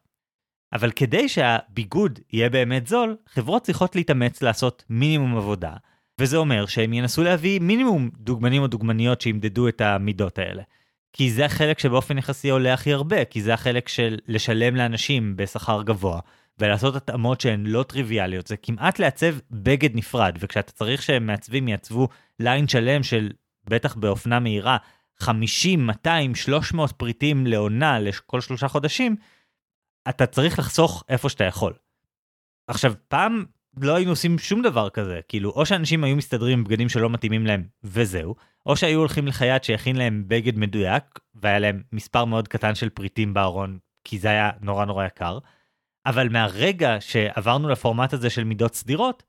[0.73, 5.73] אבל כדי שהביגוד יהיה באמת זול, חברות צריכות להתאמץ לעשות מינימום עבודה,
[6.21, 10.63] וזה אומר שהם ינסו להביא מינימום דוגמנים או דוגמניות שימדדו את המידות האלה.
[11.13, 15.83] כי זה החלק שבאופן יחסי עולה הכי הרבה, כי זה החלק של לשלם לאנשים בשכר
[15.83, 16.21] גבוה,
[16.59, 22.09] ולעשות התאמות שהן לא טריוויאליות, זה כמעט לעצב בגד נפרד, וכשאתה צריך שהם מעצבים יעצבו
[22.39, 23.31] ליין שלם של,
[23.65, 24.77] בטח באופנה מהירה,
[25.19, 29.17] 50, 200, 300 פריטים לעונה לכל שלושה חודשים,
[30.09, 31.73] אתה צריך לחסוך איפה שאתה יכול.
[32.67, 33.45] עכשיו, פעם
[33.81, 37.47] לא היינו עושים שום דבר כזה, כאילו, או שאנשים היו מסתדרים עם בגדים שלא מתאימים
[37.47, 38.35] להם, וזהו,
[38.67, 41.05] או שהיו הולכים לחייט שיכין להם בגד מדויק,
[41.35, 45.39] והיה להם מספר מאוד קטן של פריטים בארון, כי זה היה נורא נורא יקר.
[46.07, 49.23] אבל מהרגע שעברנו לפורמט הזה של מידות סדירות,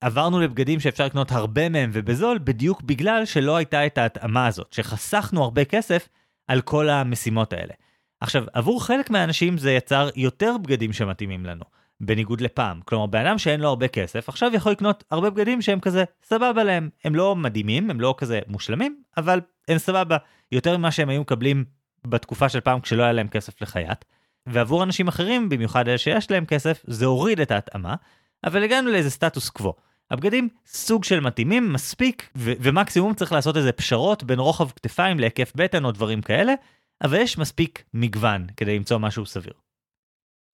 [0.00, 5.42] עברנו לבגדים שאפשר לקנות הרבה מהם ובזול, בדיוק בגלל שלא הייתה את ההתאמה הזאת, שחסכנו
[5.42, 6.08] הרבה כסף
[6.46, 7.74] על כל המשימות האלה.
[8.20, 11.64] עכשיו, עבור חלק מהאנשים זה יצר יותר בגדים שמתאימים לנו,
[12.00, 12.80] בניגוד לפעם.
[12.84, 16.64] כלומר, בן אדם שאין לו הרבה כסף, עכשיו יכול לקנות הרבה בגדים שהם כזה סבבה
[16.64, 16.90] להם.
[17.04, 20.16] הם לא מדהימים, הם לא כזה מושלמים, אבל הם סבבה.
[20.52, 21.64] יותר ממה שהם היו מקבלים
[22.06, 24.04] בתקופה של פעם כשלא היה להם כסף לחייט.
[24.46, 27.94] ועבור אנשים אחרים, במיוחד אלה שיש להם כסף, זה הוריד את ההתאמה,
[28.44, 29.74] אבל הגענו לאיזה סטטוס קוו.
[30.10, 35.84] הבגדים סוג של מתאימים, מספיק, ומקסימום צריך לעשות איזה פשרות בין רוחב כתפיים להיקף בטן
[35.84, 36.54] או דברים כאלה,
[37.04, 39.52] אבל יש מספיק מגוון כדי למצוא משהו סביר.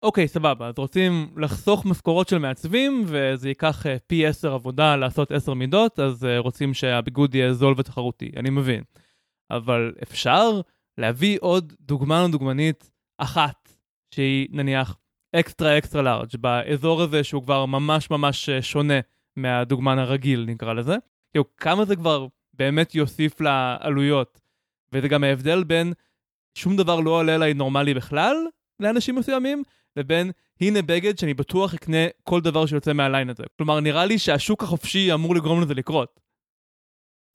[0.03, 0.69] אוקיי, סבבה.
[0.69, 5.99] אז רוצים לחסוך משכורות של מעצבים, וזה ייקח uh, פי 10 עבודה לעשות 10 מידות,
[5.99, 8.83] אז uh, רוצים שהביגוד יהיה זול ותחרותי, אני מבין.
[9.51, 10.61] אבל אפשר
[10.99, 13.73] להביא עוד דוגמן או דוגמנית אחת,
[14.15, 14.97] שהיא נניח
[15.37, 19.01] אקסטרה אקסטרה לארג', באזור הזה שהוא כבר ממש ממש אה, שונה
[19.37, 20.97] מהדוגמן הרגיל נקרא לזה.
[21.31, 24.41] כאילו כמה זה כבר באמת יוסיף לעלויות.
[24.93, 25.93] וזה גם ההבדל בין
[26.55, 28.37] שום דבר לא עולה אליי נורמלי בכלל
[28.81, 29.63] לאנשים מסוימים,
[29.97, 30.31] לבין
[30.61, 33.43] הנה בגד שאני בטוח אקנה כל דבר שיוצא מהליין הזה.
[33.57, 36.21] כלומר, נראה לי שהשוק החופשי אמור לגרום לזה לקרות.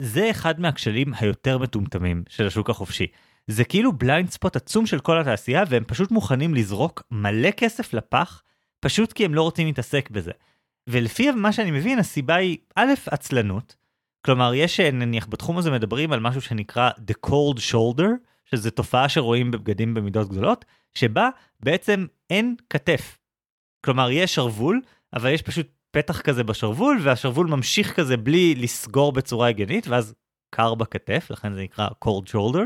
[0.02, 3.06] זה אחד מהכשלים היותר מטומטמים של השוק החופשי.
[3.46, 8.42] זה כאילו בליינד ספוט עצום של כל התעשייה, והם פשוט מוכנים לזרוק מלא כסף לפח,
[8.80, 10.32] פשוט כי הם לא רוצים להתעסק בזה.
[10.86, 13.76] ולפי מה שאני מבין, הסיבה היא, א', עצלנות.
[14.26, 18.08] כלומר, יש נניח בתחום הזה מדברים על משהו שנקרא The Cold Shoulder,
[18.50, 21.28] שזו תופעה שרואים בבגדים במידות גדולות, שבה
[21.60, 23.18] בעצם אין כתף.
[23.84, 24.80] כלומר, יש שרוול,
[25.12, 30.14] אבל יש פשוט פתח כזה בשרוול, והשרוול ממשיך כזה בלי לסגור בצורה הגיונית, ואז
[30.50, 32.64] קר בכתף, לכן זה נקרא cold shoulder.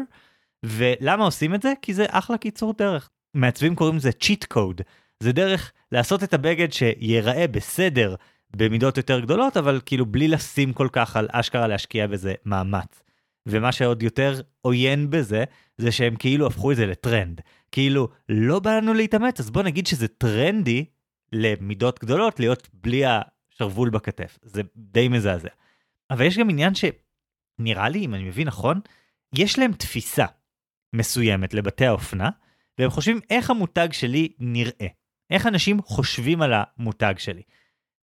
[0.63, 1.73] ולמה עושים את זה?
[1.83, 3.11] כי זה אחלה קיצור דרך.
[3.35, 4.83] מעצבים קוראים לזה cheat code.
[5.21, 8.15] זה דרך לעשות את הבגד שיראה בסדר
[8.57, 13.03] במידות יותר גדולות, אבל כאילו בלי לשים כל כך על אשכרה להשקיע בזה מאמץ.
[13.47, 15.45] ומה שעוד יותר עוין בזה,
[15.79, 17.41] זה שהם כאילו הפכו את זה לטרנד.
[17.73, 20.85] כאילו, לא בא לנו להתאמץ, אז בוא נגיד שזה טרנדי
[21.33, 24.39] למידות גדולות להיות בלי השרוול בכתף.
[24.43, 25.49] זה די מזעזע.
[26.11, 28.81] אבל יש גם עניין שנראה לי, אם אני מבין נכון,
[29.35, 30.27] יש להם תפיסה
[30.93, 32.31] מסוימת לבתי האופנה,
[32.79, 34.87] והם חושבים איך המותג שלי נראה.
[35.31, 37.43] איך אנשים חושבים על המותג שלי.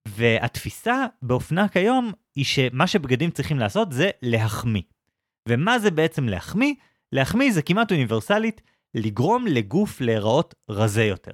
[0.08, 4.82] והתפיסה באופנה כיום היא שמה שבגדים צריכים לעשות זה להחמיא.
[5.48, 6.74] ומה זה בעצם להחמיא?
[7.12, 8.62] להחמיא זה כמעט אוניברסלית
[8.96, 11.32] לגרום לגוף להיראות רזה יותר.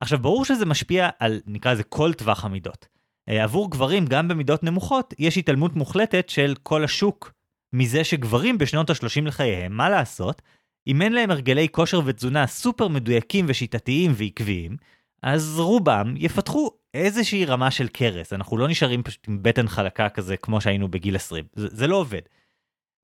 [0.00, 2.86] עכשיו, ברור שזה משפיע על, נקרא לזה, כל טווח המידות.
[3.28, 7.32] אה, עבור גברים, גם במידות נמוכות, יש התעלמות מוחלטת של כל השוק
[7.72, 10.42] מזה שגברים בשנות ה-30 לחייהם, מה לעשות,
[10.86, 14.76] אם אין להם הרגלי כושר ותזונה סופר מדויקים ושיטתיים ועקביים,
[15.22, 18.32] אז רובם יפתחו איזושהי רמה של קרס.
[18.32, 21.44] אנחנו לא נשארים פשוט עם בטן חלקה כזה כמו שהיינו בגיל 20.
[21.54, 22.20] זה, זה לא עובד.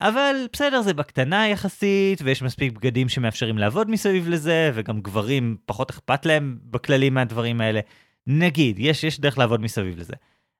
[0.02, 5.90] אבל בסדר, זה בקטנה יחסית, ויש מספיק בגדים שמאפשרים לעבוד מסביב לזה, וגם גברים פחות
[5.90, 7.80] אכפת להם בכללי מהדברים האלה.
[8.26, 10.14] נגיד, יש, יש דרך לעבוד מסביב לזה.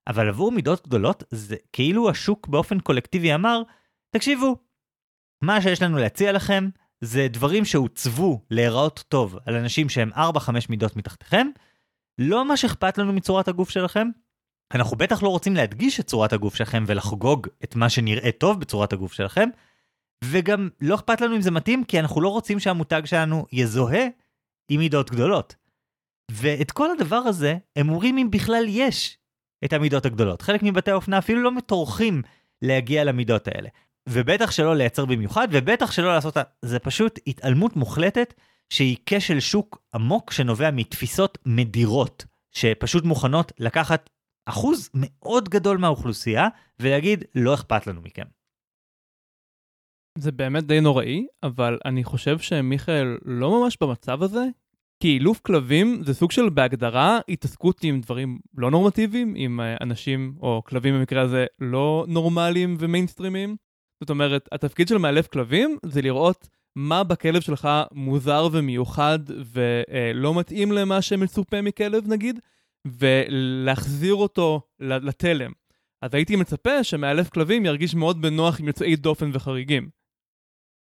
[0.07, 3.63] אבל עבור מידות גדולות, זה כאילו השוק באופן קולקטיבי אמר,
[4.11, 4.57] תקשיבו,
[5.43, 6.69] מה שיש לנו להציע לכם,
[7.01, 10.17] זה דברים שהוצבו להיראות טוב על אנשים שהם 4-5
[10.69, 11.47] מידות מתחתיכם,
[12.19, 14.09] לא מה שאכפת לנו מצורת הגוף שלכם,
[14.75, 18.93] אנחנו בטח לא רוצים להדגיש את צורת הגוף שלכם ולחגוג את מה שנראה טוב בצורת
[18.93, 19.49] הגוף שלכם,
[20.25, 24.07] וגם לא אכפת לנו אם זה מתאים, כי אנחנו לא רוצים שהמותג שלנו יזוהה
[24.69, 25.55] עם מידות גדולות.
[26.31, 29.19] ואת כל הדבר הזה, הם אומרים אם בכלל יש
[29.65, 30.43] את המידות הגדולות.
[30.43, 32.23] חלק מבתי האופנה אפילו לא מטורחים
[32.63, 33.69] להגיע למידות האלה.
[34.09, 36.37] ובטח שלא לייצר במיוחד, ובטח שלא לעשות...
[36.63, 38.35] זה פשוט התעלמות מוחלטת
[38.71, 44.11] שהיא כשל שוק עמוק שנובע מתפיסות מדירות, שפשוט מוכנות לקחת
[44.47, 46.49] אחוז מאוד גדול מהאוכלוסייה
[46.81, 48.25] ולהגיד לא אכפת לנו מכם.
[50.19, 54.45] זה באמת די נוראי, אבל אני חושב שמיכאל לא ממש במצב הזה,
[55.03, 60.35] כי אילוף כלבים זה סוג של בהגדרה התעסקות עם דברים לא נורמטיביים, עם אה, אנשים
[60.41, 63.57] או כלבים במקרה הזה לא נורמליים ומיינסטרימיים.
[64.01, 70.73] זאת אומרת, התפקיד של מאלף כלבים זה לראות מה בכלב שלך מוזר ומיוחד ולא מתאים
[70.73, 72.41] למה שמצופה מכלב נגיד,
[72.87, 75.53] ולהחזיר אותו לתלם.
[76.03, 79.89] אז הייתי מצפה שמאלף כלבים ירגיש מאוד בנוח עם יוצאי דופן וחריגים.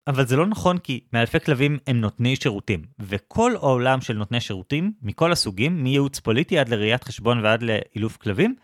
[0.09, 4.93] אבל זה לא נכון כי מאלפי כלבים הם נותני שירותים, וכל העולם של נותני שירותים,
[5.03, 8.55] מכל הסוגים, מייעוץ פוליטי עד לראיית חשבון ועד לאילוף כלבים,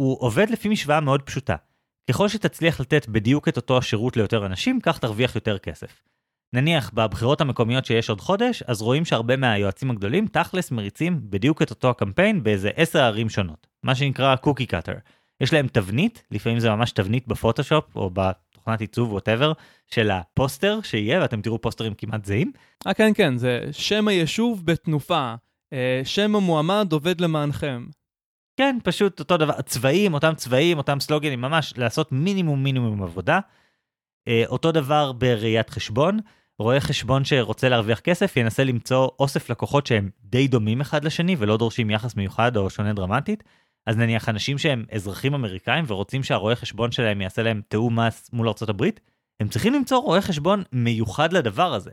[0.00, 1.56] הוא עובד לפי משוואה מאוד פשוטה.
[2.10, 6.02] ככל שתצליח לתת בדיוק את אותו השירות ליותר אנשים, כך תרוויח יותר כסף.
[6.52, 11.70] נניח בבחירות המקומיות שיש עוד חודש, אז רואים שהרבה מהיועצים הגדולים תכלס מריצים בדיוק את
[11.70, 13.66] אותו הקמפיין באיזה עשר ערים שונות.
[13.82, 14.92] מה שנקרא קוקי קאטר.
[15.40, 19.52] יש להם תבנית, לפעמים זה ממש תבנית בפוטושופ או בתוכנת עיצוב ווטאבר,
[19.90, 22.52] של הפוסטר שיהיה, ואתם תראו פוסטרים כמעט זהים.
[22.86, 25.34] אה כן כן, זה שם היישוב בתנופה,
[25.72, 27.86] אה, שם המועמד עובד למענכם.
[28.56, 33.40] כן, פשוט אותו דבר, צבעים, אותם צבעים, אותם סלוגנים, ממש לעשות מינימום מינימום עבודה.
[34.28, 36.18] אה, אותו דבר בראיית חשבון,
[36.58, 41.56] רואה חשבון שרוצה להרוויח כסף ינסה למצוא אוסף לקוחות שהם די דומים אחד לשני ולא
[41.56, 43.44] דורשים יחס מיוחד או שונה דרמטית.
[43.86, 48.48] אז נניח אנשים שהם אזרחים אמריקאים ורוצים שהרואה חשבון שלהם יעשה להם תיאום מס מול
[48.48, 48.84] ארה"ב,
[49.40, 51.90] הם צריכים למצוא רואה חשבון מיוחד לדבר הזה.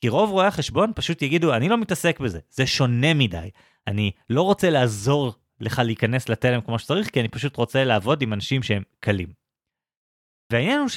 [0.00, 3.50] כי רוב רואי החשבון פשוט יגידו, אני לא מתעסק בזה, זה שונה מדי.
[3.86, 8.32] אני לא רוצה לעזור לך להיכנס לתלם כמו שצריך, כי אני פשוט רוצה לעבוד עם
[8.32, 9.28] אנשים שהם קלים.
[10.52, 10.88] והעניין הוא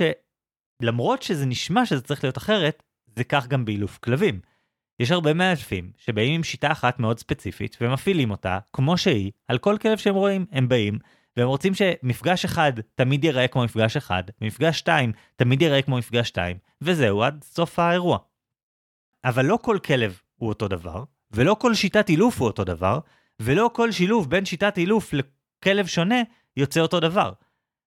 [0.82, 2.84] שלמרות שזה נשמע שזה צריך להיות אחרת,
[3.16, 4.40] זה כך גם באילוף כלבים.
[5.00, 9.78] יש הרבה מאלפים שבאים עם שיטה אחת מאוד ספציפית ומפעילים אותה כמו שהיא על כל
[9.82, 10.46] כלב שהם רואים.
[10.52, 11.00] הם באים
[11.38, 16.28] והם רוצים שמפגש אחד תמיד ייראה כמו מפגש אחד, מפגש שתיים תמיד ייראה כמו מפגש
[16.28, 18.18] שתיים, וזהו עד סוף האירוע.
[19.26, 23.00] אבל לא כל כלב הוא אותו דבר, ולא כל שיטת אילוף הוא אותו דבר,
[23.40, 26.22] ולא כל שילוב בין שיטת אילוף לכלב שונה
[26.58, 27.32] יוצא אותו דבר.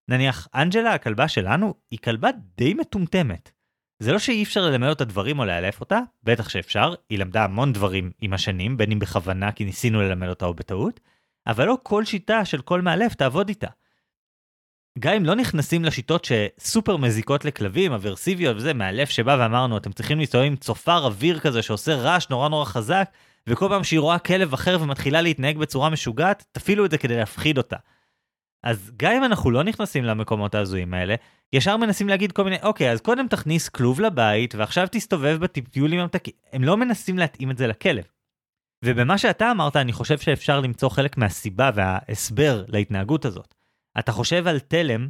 [0.08, 3.50] נניח, אנג'לה, הכלבה שלנו, היא כלבה די מטומטמת.
[3.98, 7.72] זה לא שאי אפשר ללמד אותה דברים או לאלף אותה, בטח שאפשר, היא למדה המון
[7.72, 11.00] דברים עם השנים, בין אם בכוונה כי ניסינו ללמד אותה או בטעות,
[11.46, 13.68] אבל לא כל שיטה של כל מאלף תעבוד איתה.
[14.98, 20.18] גם אם לא נכנסים לשיטות שסופר מזיקות לכלבים, אברסיביות וזה, מאלף שבא ואמרנו, אתם צריכים
[20.18, 23.10] להסתובב עם צופר אוויר כזה שעושה רעש נורא נורא חזק,
[23.46, 27.58] וכל פעם שהיא רואה כלב אחר ומתחילה להתנהג בצורה משוגעת, תפעילו את זה כדי להפחיד
[27.58, 27.76] אותה.
[28.62, 31.14] אז גם אם אנחנו לא נכנסים למקומות ההזויים האלה,
[31.52, 36.34] ישר מנסים להגיד כל מיני, אוקיי, אז קודם תכניס כלוב לבית, ועכשיו תסתובב בטיולים המתקים.
[36.52, 38.04] הם לא מנסים להתאים את זה לכלב.
[38.84, 43.54] ובמה שאתה אמרת, אני חושב שאפשר למצוא חלק מהסיבה וההסבר להתנהגות הזאת.
[43.98, 45.08] אתה חושב על תלם,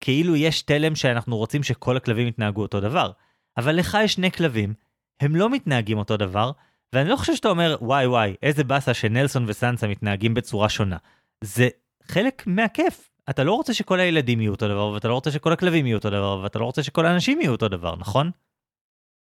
[0.00, 3.10] כאילו יש תלם שאנחנו רוצים שכל הכלבים יתנהגו אותו דבר.
[3.56, 4.74] אבל לך יש שני כלבים,
[5.20, 6.52] הם לא מתנהגים אותו דבר,
[6.92, 10.96] ואני לא חושב שאתה אומר, וואי וואי, איזה באסה שנלסון וסנסה מתנהגים בצורה שונה.
[11.44, 11.68] זה
[12.10, 13.10] חלק מהכיף.
[13.30, 16.10] אתה לא רוצה שכל הילדים יהיו אותו דבר, ואתה לא רוצה שכל הכלבים יהיו אותו
[16.10, 18.30] דבר, ואתה לא רוצה שכל האנשים יהיו אותו דבר, נכון?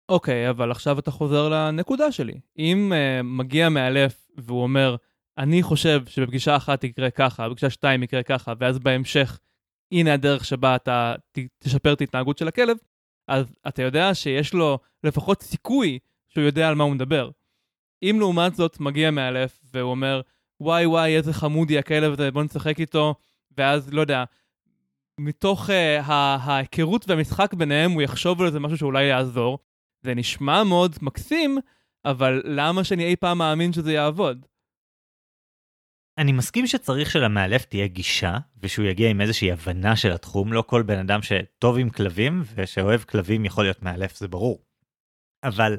[0.08, 2.40] אוקיי, okay, אבל עכשיו אתה חוזר לנקודה שלי.
[2.58, 4.96] אם uh, מגיע מאלף והוא אומר,
[5.38, 9.38] אני חושב שבפגישה אחת יקרה ככה, בפגישה שתיים יקרה ככה, ואז בהמשך,
[9.92, 11.14] הנה הדרך שבה אתה
[11.58, 12.76] תשפר את ההתנהגות של הכלב,
[13.28, 17.30] אז אתה יודע שיש לו לפחות סיכוי שהוא יודע על מה הוא מדבר.
[18.02, 20.20] אם לעומת זאת מגיע מאלף והוא אומר,
[20.62, 23.14] וואי וואי איזה חמודי הכלב הזה, בוא נשחק איתו,
[23.58, 24.24] ואז לא יודע,
[25.20, 25.72] מתוך uh,
[26.06, 29.58] ההיכרות והמשחק ביניהם הוא יחשוב על איזה משהו שאולי יעזור.
[30.02, 31.58] זה נשמע מאוד מקסים,
[32.04, 34.46] אבל למה שאני אי פעם מאמין שזה יעבוד?
[36.18, 40.82] אני מסכים שצריך שלמאלף תהיה גישה, ושהוא יגיע עם איזושהי הבנה של התחום, לא כל
[40.82, 44.62] בן אדם שטוב עם כלבים ושאוהב כלבים יכול להיות מאלף, זה ברור.
[45.44, 45.78] אבל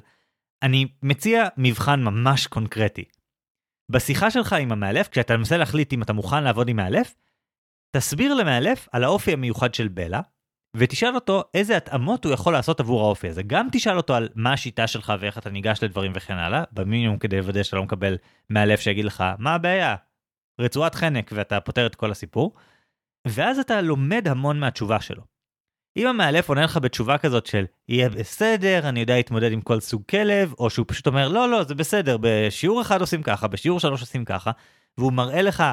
[0.64, 3.04] אני מציע מבחן ממש קונקרטי.
[3.94, 7.16] בשיחה שלך עם המאלף, כשאתה מנסה להחליט אם אתה מוכן לעבוד עם מאלף,
[7.98, 10.22] תסביר למאלף על האופי המיוחד של בלה,
[10.78, 13.44] ותשאל אותו איזה התאמות הוא יכול לעשות עבור האופי הזה.
[13.44, 17.38] גם תשאל אותו על מה השיטה שלך ואיך אתה ניגש לדברים וכן הלאה, במינימום כדי
[17.38, 18.18] לוודא שאתה לא מקבל
[18.50, 19.96] מאלף שיגיד לך, מה הבעיה?
[20.62, 22.56] רצועת חנק ואתה פותר את כל הסיפור.
[23.28, 25.33] ואז אתה לומד המון מהתשובה שלו.
[25.98, 30.04] אם המאלף עונה לך בתשובה כזאת של יהיה בסדר, אני יודע להתמודד עם כל סוג
[30.10, 34.02] כלב, או שהוא פשוט אומר לא, לא, זה בסדר, בשיעור אחד עושים ככה, בשיעור שלוש
[34.02, 34.52] עושים ככה,
[34.98, 35.64] והוא מראה לך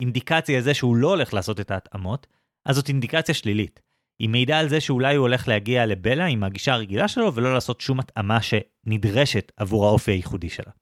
[0.00, 2.26] אינדיקציה לזה שהוא לא הולך לעשות את ההתאמות,
[2.66, 3.80] אז זאת אינדיקציה שלילית.
[4.18, 7.80] היא מעידה על זה שאולי הוא הולך להגיע לבלה עם הגישה הרגילה שלו ולא לעשות
[7.80, 10.72] שום התאמה שנדרשת עבור האופי הייחודי שלה.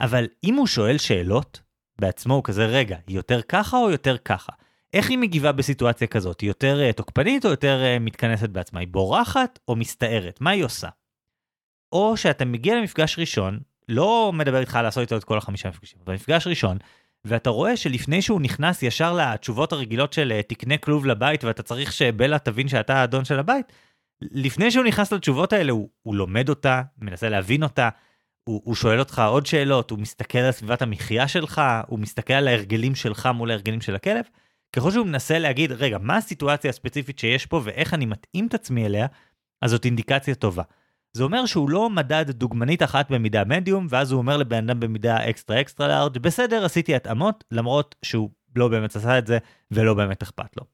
[0.00, 1.60] אבל אם הוא שואל שאלות,
[2.00, 4.52] בעצמו הוא כזה רגע, יותר ככה או יותר ככה?
[4.92, 6.40] איך היא מגיבה בסיטואציה כזאת?
[6.40, 8.80] היא יותר uh, תוקפנית או יותר uh, מתכנסת בעצמה?
[8.80, 10.40] היא בורחת או מסתערת?
[10.40, 10.88] מה היא עושה?
[11.92, 16.14] או שאתה מגיע למפגש ראשון, לא מדבר איתך לעשות איתו את כל החמישה מפגשים, אבל
[16.14, 16.78] מפגש ראשון,
[17.24, 21.92] ואתה רואה שלפני שהוא נכנס ישר לתשובות הרגילות של אה, תקנה כלוב לבית ואתה צריך
[21.92, 23.72] שבלה תבין שאתה האדון של הבית,
[24.22, 27.88] לפני שהוא נכנס לתשובות האלה הוא, הוא לומד אותה, מנסה להבין אותה,
[28.44, 32.48] הוא, הוא שואל אותך עוד שאלות, הוא מסתכל על סביבת המחיה שלך, הוא מסתכל על
[32.48, 34.24] ההרגלים שלך מול ההרגלים של הכלב.
[34.72, 38.86] ככל שהוא מנסה להגיד, רגע, מה הסיטואציה הספציפית שיש פה ואיך אני מתאים את עצמי
[38.86, 39.06] אליה,
[39.62, 40.62] אז זאת אינדיקציה טובה.
[41.12, 45.30] זה אומר שהוא לא מדד דוגמנית אחת במידה מדיום, ואז הוא אומר לבן אדם במידה
[45.30, 49.38] אקסטרה אקסטרה לארג', בסדר, עשיתי התאמות, למרות שהוא לא באמת עשה את זה,
[49.70, 50.64] ולא באמת אכפת לו.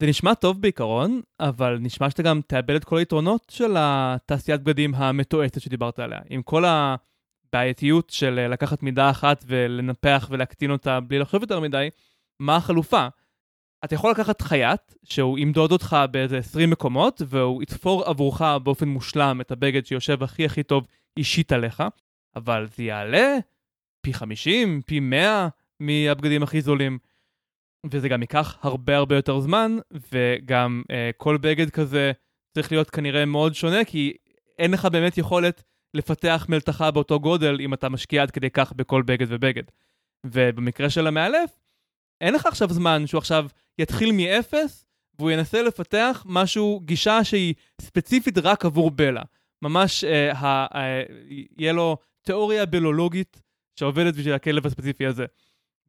[0.00, 4.94] זה נשמע טוב בעיקרון, אבל נשמע שאתה גם תאבד את כל היתרונות של התעשיית בגדים
[4.94, 6.20] המתועצת שדיברת עליה.
[6.30, 11.88] עם כל הבעייתיות של לקחת מידה אחת ולנפח ולהקטין אותה בלי לחשוב יותר מדי,
[12.40, 13.08] מה החלופה?
[13.84, 19.40] אתה יכול לקחת חייט שהוא ימדוד אותך באיזה 20 מקומות והוא יתפור עבורך באופן מושלם
[19.40, 20.86] את הבגד שיושב הכי הכי טוב
[21.16, 21.82] אישית עליך,
[22.36, 23.38] אבל זה יעלה
[24.00, 25.48] פי 50, פי 100
[25.80, 26.98] מהבגדים הכי זולים.
[27.90, 29.78] וזה גם ייקח הרבה הרבה יותר זמן,
[30.12, 32.12] וגם אה, כל בגד כזה
[32.54, 34.12] צריך להיות כנראה מאוד שונה, כי
[34.58, 35.62] אין לך באמת יכולת
[35.94, 39.62] לפתח מלתחה באותו גודל אם אתה משקיע עד כדי כך בכל בגד ובגד.
[40.26, 41.59] ובמקרה של המאלף,
[42.20, 43.46] אין לך עכשיו זמן שהוא עכשיו
[43.78, 44.84] יתחיל מאפס,
[45.18, 49.22] והוא ינסה לפתח משהו, גישה שהיא ספציפית רק עבור בלה.
[49.62, 51.02] ממש אה, ה, אה,
[51.58, 53.42] יהיה לו תיאוריה בילולוגית
[53.76, 55.24] שעובדת בשביל הכלב הספציפי הזה.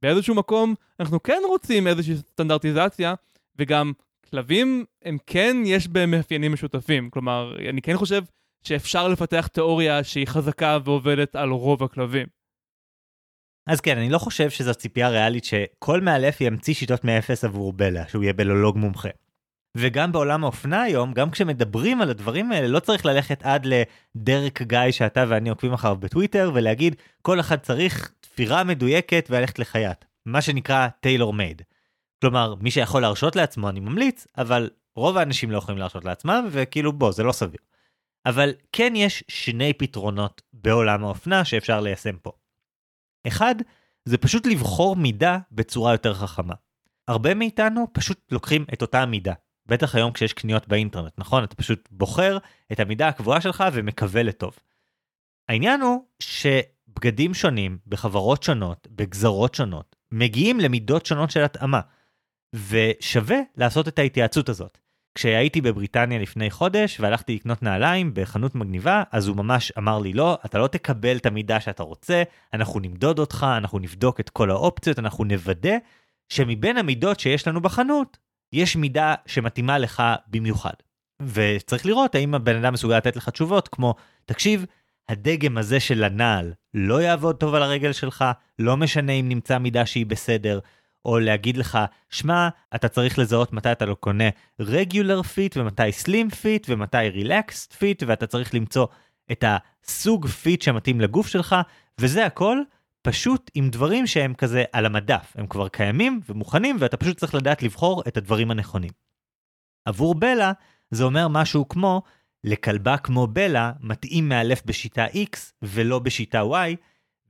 [0.01, 3.13] באיזשהו מקום אנחנו כן רוצים איזושהי סטנדרטיזציה,
[3.57, 3.91] וגם
[4.29, 7.09] כלבים הם כן, יש בהם מאפיינים משותפים.
[7.09, 8.23] כלומר, אני כן חושב
[8.63, 12.27] שאפשר לפתח תיאוריה שהיא חזקה ועובדת על רוב הכלבים.
[13.68, 18.07] אז כן, אני לא חושב שזו ציפייה ריאלית שכל מאלף ימציא שיטות מאפס עבור בלה,
[18.07, 19.09] שהוא יהיה בלולוג מומחה.
[19.78, 24.91] וגם בעולם האופנה היום, גם כשמדברים על הדברים האלה, לא צריך ללכת עד לדרק גיא
[24.91, 30.05] שאתה ואני עוקבים אחריו בטוויטר, ולהגיד, כל אחד צריך תפירה מדויקת וללכת לחייט.
[30.26, 31.62] מה שנקרא טיילור מייד.
[32.22, 36.93] כלומר, מי שיכול להרשות לעצמו, אני ממליץ, אבל רוב האנשים לא יכולים להרשות לעצמם, וכאילו,
[36.93, 37.59] בוא, זה לא סביר.
[38.26, 42.32] אבל כן יש שני פתרונות בעולם האופנה שאפשר ליישם פה.
[43.28, 43.55] אחד,
[44.05, 46.53] זה פשוט לבחור מידה בצורה יותר חכמה.
[47.07, 49.34] הרבה מאיתנו פשוט לוקחים את אותה המידה.
[49.65, 51.43] בטח היום כשיש קניות באינטרנט, נכון?
[51.43, 52.38] אתה פשוט בוחר
[52.72, 54.59] את המידה הקבועה שלך ומקווה לטוב.
[55.49, 61.82] העניין הוא שבגדים שונים, בחברות שונות, בגזרות שונות, מגיעים למידות שונות של התאמה,
[62.55, 64.78] ושווה לעשות את ההתייעצות הזאת.
[65.16, 70.38] כשהייתי בבריטניה לפני חודש והלכתי לקנות נעליים בחנות מגניבה, אז הוא ממש אמר לי לא,
[70.45, 74.99] אתה לא תקבל את המידה שאתה רוצה, אנחנו נמדוד אותך, אנחנו נבדוק את כל האופציות,
[74.99, 75.78] אנחנו נוודא
[76.30, 78.18] שמבין המידות שיש לנו בחנות,
[78.53, 80.74] יש מידה שמתאימה לך במיוחד.
[81.22, 83.95] וצריך לראות האם הבן אדם מסוגל לתת לך תשובות כמו,
[84.26, 84.66] תקשיב,
[85.09, 88.26] הדגם הזה של הנעל לא יעבוד טוב על הרגל שלך,
[88.59, 90.59] לא משנה אם נמצא מידה שהיא בסדר,
[91.05, 91.79] או להגיד לך,
[92.09, 94.29] שמע, אתה צריך לזהות מתי אתה לא קונה
[94.61, 98.87] regular fit ומתי slim fit ומתי relaxed fit, ואתה צריך למצוא
[99.31, 101.55] את הסוג fit שמתאים לגוף שלך,
[101.99, 102.57] וזה הכל
[103.01, 107.63] פשוט עם דברים שהם כזה על המדף, הם כבר קיימים ומוכנים, ואתה פשוט צריך לדעת
[107.63, 108.91] לבחור את הדברים הנכונים.
[109.85, 110.51] עבור בלה,
[110.91, 112.01] זה אומר משהו כמו,
[112.43, 116.75] לכלבה כמו בלה מתאים מאלף בשיטה X ולא בשיטה Y,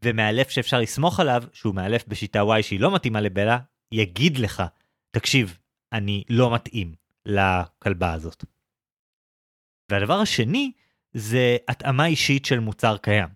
[0.05, 3.57] ומאלף שאפשר לסמוך עליו, שהוא מאלף בשיטה Y שהיא לא מתאימה לבלה,
[3.91, 4.63] יגיד לך,
[5.11, 5.57] תקשיב,
[5.93, 6.93] אני לא מתאים
[7.25, 8.45] לכלבה הזאת.
[9.91, 10.71] והדבר השני,
[11.13, 13.27] זה התאמה אישית של מוצר קיים.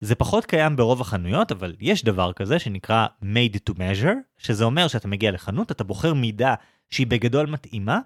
[0.00, 4.88] זה פחות קיים ברוב החנויות, אבל יש דבר כזה שנקרא made to measure, שזה אומר
[4.88, 6.54] שאתה מגיע לחנות, אתה בוחר מידה
[6.90, 8.00] שהיא בגדול מתאימה,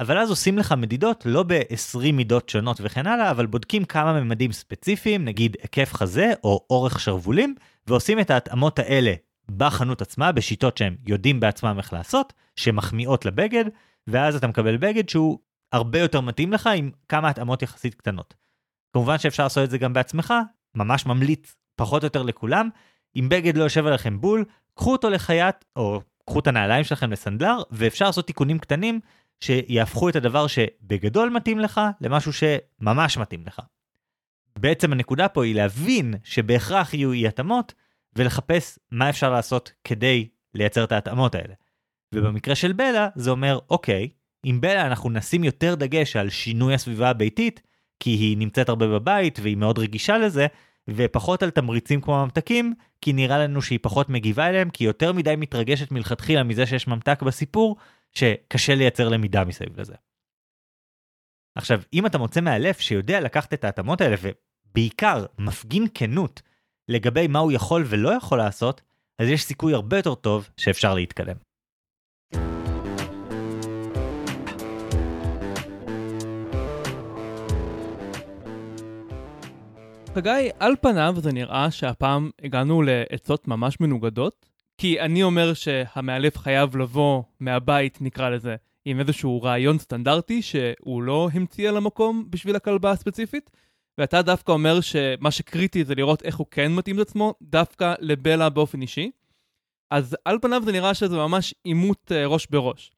[0.00, 4.52] אבל אז עושים לך מדידות לא ב-20 מידות שונות וכן הלאה, אבל בודקים כמה ממדים
[4.52, 7.54] ספציפיים, נגיד היקף חזה או אורך שרוולים,
[7.86, 9.14] ועושים את ההתאמות האלה
[9.56, 13.64] בחנות עצמה, בשיטות שהם יודעים בעצמם איך לעשות, שמחמיאות לבגד,
[14.06, 15.38] ואז אתה מקבל בגד שהוא
[15.72, 18.34] הרבה יותר מתאים לך עם כמה התאמות יחסית קטנות.
[18.92, 20.34] כמובן שאפשר לעשות את זה גם בעצמך,
[20.74, 22.68] ממש ממליץ פחות או יותר לכולם,
[23.16, 27.62] אם בגד לא יושב עליכם בול, קחו אותו לחייט, או קחו את הנעליים שלכם לסנדלר,
[27.70, 29.00] ואפשר לעשות תיקונים קטנים
[29.44, 33.60] שיהפכו את הדבר שבגדול מתאים לך למשהו שממש מתאים לך.
[34.58, 37.74] בעצם הנקודה פה היא להבין שבהכרח יהיו אי התאמות
[38.16, 41.54] ולחפש מה אפשר לעשות כדי לייצר את ההתאמות האלה.
[42.14, 44.08] ובמקרה של בלה זה אומר אוקיי,
[44.44, 47.62] עם בלה אנחנו נשים יותר דגש על שינוי הסביבה הביתית,
[48.00, 50.46] כי היא נמצאת הרבה בבית והיא מאוד רגישה לזה,
[50.88, 55.12] ופחות על תמריצים כמו ממתקים, כי נראה לנו שהיא פחות מגיבה אליהם, כי היא יותר
[55.12, 57.76] מדי מתרגשת מלכתחילה מזה שיש ממתק בסיפור,
[58.18, 59.94] שקשה לייצר למידה מסביב לזה.
[61.58, 66.42] עכשיו, אם אתה מוצא מאלף שיודע לקחת את ההתאמות האלה ובעיקר מפגין כנות
[66.88, 68.82] לגבי מה הוא יכול ולא יכול לעשות,
[69.18, 71.36] אז יש סיכוי הרבה יותר טוב שאפשר להתקדם.
[80.14, 84.46] חגי, על פניו זה נראה שהפעם הגענו לעצות ממש מנוגדות,
[84.78, 91.28] כי אני אומר שהמאלף חייב לבוא מהבית, נקרא לזה, עם איזשהו רעיון סטנדרטי שהוא לא
[91.32, 93.50] המציא על המקום בשביל הכלבה הספציפית,
[93.98, 98.48] ואתה דווקא אומר שמה שקריטי זה לראות איך הוא כן מתאים את עצמו, דווקא לבלה
[98.48, 99.10] באופן אישי.
[99.90, 102.92] אז על פניו זה נראה שזה ממש עימות אה, ראש בראש.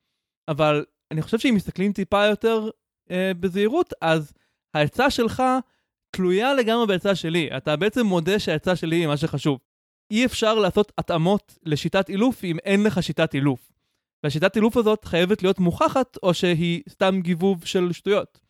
[0.48, 2.70] אבל אני חושב שאם מסתכלים טיפה יותר
[3.10, 4.32] אה, בזהירות, אז
[4.74, 5.42] העצה שלך
[6.10, 7.56] תלויה לגמרי בעצה שלי.
[7.56, 9.58] אתה בעצם מודה שהעצה שלי היא מה שחשוב.
[10.10, 13.72] אי אפשר לעשות התאמות לשיטת אילוף אם אין לך שיטת אילוף.
[14.24, 18.40] והשיטת אילוף הזאת חייבת להיות מוכחת, או שהיא סתם גיבוב של שטויות.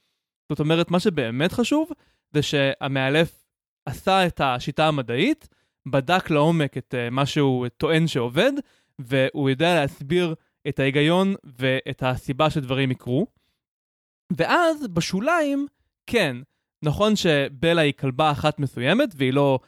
[0.49, 1.91] זאת אומרת, מה שבאמת חשוב,
[2.33, 3.45] זה שהמאלף
[3.87, 5.49] עשה את השיטה המדעית,
[5.87, 8.53] בדק לעומק את uh, מה שהוא טוען שעובד,
[8.99, 10.35] והוא יודע להסביר
[10.69, 13.27] את ההיגיון ואת הסיבה שדברים יקרו.
[14.37, 15.67] ואז, בשוליים,
[16.07, 16.37] כן,
[16.85, 19.59] נכון שבלה היא כלבה אחת מסוימת, והיא לא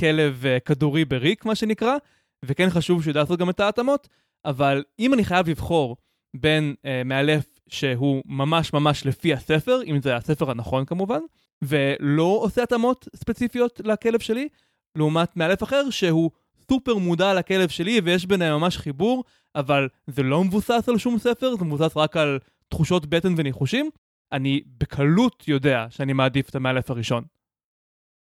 [0.00, 1.96] כלב uh, כדורי בריק, מה שנקרא,
[2.44, 4.08] וכן חשוב שהוא ידע לעשות גם את ההתאמות,
[4.44, 5.96] אבל אם אני חייב לבחור
[6.36, 11.20] בין uh, מאלף שהוא ממש ממש לפי הספר, אם זה הספר הנכון כמובן,
[11.62, 14.48] ולא עושה התאמות ספציפיות לכלב שלי,
[14.96, 16.30] לעומת מאלף אחר שהוא
[16.70, 19.24] סופר מודע לכלב שלי ויש ביניהם ממש חיבור,
[19.54, 22.38] אבל זה לא מבוסס על שום ספר, זה מבוסס רק על
[22.68, 23.90] תחושות בטן וניחושים,
[24.32, 27.24] אני בקלות יודע שאני מעדיף את המאלף הראשון.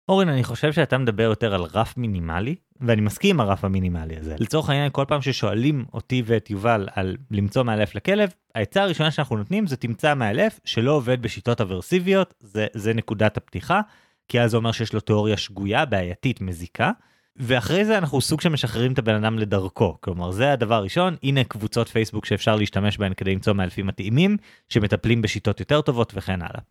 [0.10, 4.36] אורן, אני חושב שאתה מדבר יותר על רף מינימלי, ואני מסכים עם הרף המינימלי הזה.
[4.40, 9.38] לצורך העניין, כל פעם ששואלים אותי ואת יובל על למצוא מאלף לכלב, העצה הראשונה שאנחנו
[9.38, 13.82] נותנים זה תמצא מאלף שלא עובד בשיטות אברסיביות, זה, זה נקודת הפתיחה,
[14.28, 16.92] כי אז זה אומר שיש לו תיאוריה שגויה, בעייתית, מזיקה.
[17.36, 19.98] ואחרי זה אנחנו סוג שמשחררים את הבן אדם לדרכו.
[20.02, 24.38] כלומר, זה הדבר הראשון, הנה קבוצות פייסבוק שאפשר להשתמש בהן כדי למצוא מאלפים מתאימים,
[24.70, 26.62] שמטפלים בשיטות יותר טובות וכן הלאה.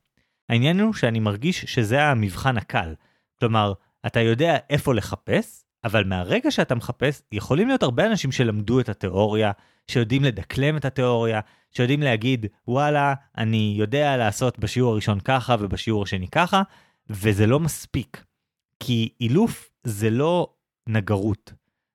[0.48, 2.94] העניין הוא שאני מרגיש שזה המבחן הקל.
[3.40, 3.72] כלומר,
[4.06, 9.52] אתה יודע איפה לחפש, אבל מהרגע שאתה מחפש, יכולים להיות הרבה אנשים שלמדו את התיאוריה,
[9.90, 16.28] שיודעים לדקלם את התיאוריה, שיודעים להגיד, וואלה, אני יודע לעשות בשיעור הראשון ככה ובשיעור השני
[16.28, 16.62] ככה,
[17.10, 18.24] וזה לא מספיק.
[18.80, 20.52] כי אילוף זה לא
[20.88, 21.52] נגרות.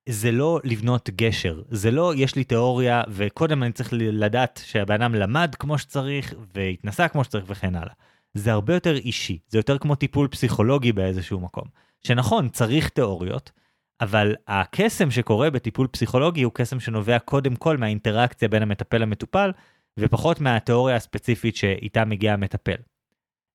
[0.08, 5.14] זה לא לבנות גשר, זה לא יש לי תיאוריה וקודם אני צריך לדעת שהבן אדם
[5.14, 7.92] למד כמו שצריך והתנסה כמו שצריך וכן הלאה.
[8.34, 11.64] זה הרבה יותר אישי, זה יותר כמו טיפול פסיכולוגי באיזשהו מקום.
[12.06, 13.50] שנכון, צריך תיאוריות,
[14.00, 19.52] אבל הקסם שקורה בטיפול פסיכולוגי הוא קסם שנובע קודם כל מהאינטראקציה בין המטפל למטופל,
[20.00, 22.76] ופחות מהתיאוריה הספציפית שאיתה מגיע המטפל.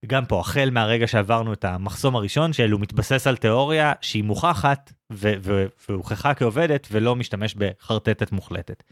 [0.05, 4.93] גם פה, החל מהרגע שעברנו את המחסום הראשון, שאלו מתבסס על תיאוריה שהיא מוכחת
[5.89, 8.83] והוכחה כעובדת ולא משתמש בחרטטת מוחלטת.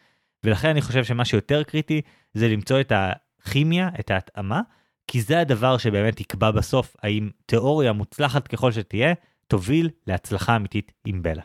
[0.44, 2.02] ולכן אני חושב שמה שיותר קריטי
[2.34, 4.62] זה למצוא את הכימיה, את ההתאמה,
[5.08, 9.14] כי זה הדבר שבאמת יקבע בסוף האם תיאוריה מוצלחת ככל שתהיה,
[9.48, 11.44] תוביל להצלחה אמיתית עם בלה.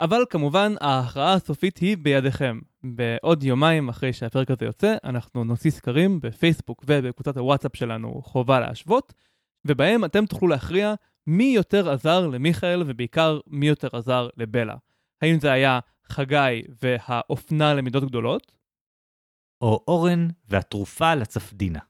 [0.00, 2.60] אבל כמובן ההכרעה הסופית היא בידיכם.
[2.82, 9.12] בעוד יומיים אחרי שהפרק הזה יוצא, אנחנו נוציא סקרים בפייסבוק ובקבוצת הוואטסאפ שלנו חובה להשוות,
[9.66, 10.94] ובהם אתם תוכלו להכריע
[11.26, 14.76] מי יותר עזר למיכאל ובעיקר מי יותר עזר לבלה.
[15.22, 18.52] האם זה היה חגי והאופנה למידות גדולות?
[19.60, 21.80] או אורן והתרופה לצפדינה.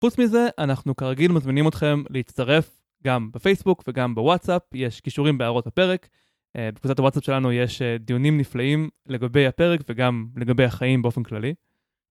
[0.00, 6.08] חוץ מזה, אנחנו כרגיל מזמינים אתכם להצטרף גם בפייסבוק וגם בוואטסאפ, יש קישורים בהערות הפרק.
[6.56, 11.54] אה, בקבוצת הוואטסאפ שלנו יש אה, דיונים נפלאים לגבי הפרק וגם לגבי החיים באופן כללי.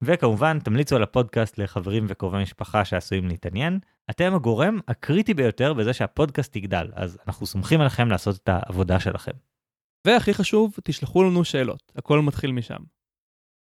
[0.01, 3.79] וכמובן, תמליצו על הפודקאסט לחברים וקרובי משפחה שעשויים להתעניין.
[4.09, 9.31] אתם הגורם הקריטי ביותר בזה שהפודקאסט יגדל, אז אנחנו סומכים עליכם לעשות את העבודה שלכם.
[10.07, 12.79] והכי חשוב, תשלחו לנו שאלות, הכל מתחיל משם.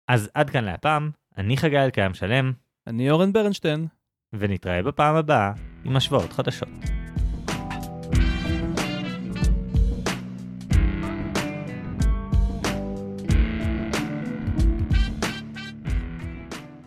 [0.07, 2.53] אז עד כאן להפעם, אני חגי אלקיים שלם.
[2.87, 3.87] אני אורן ברנשטיין.
[4.39, 5.51] ונתראה בפעם הבאה
[5.85, 6.69] עם השוואות חדשות.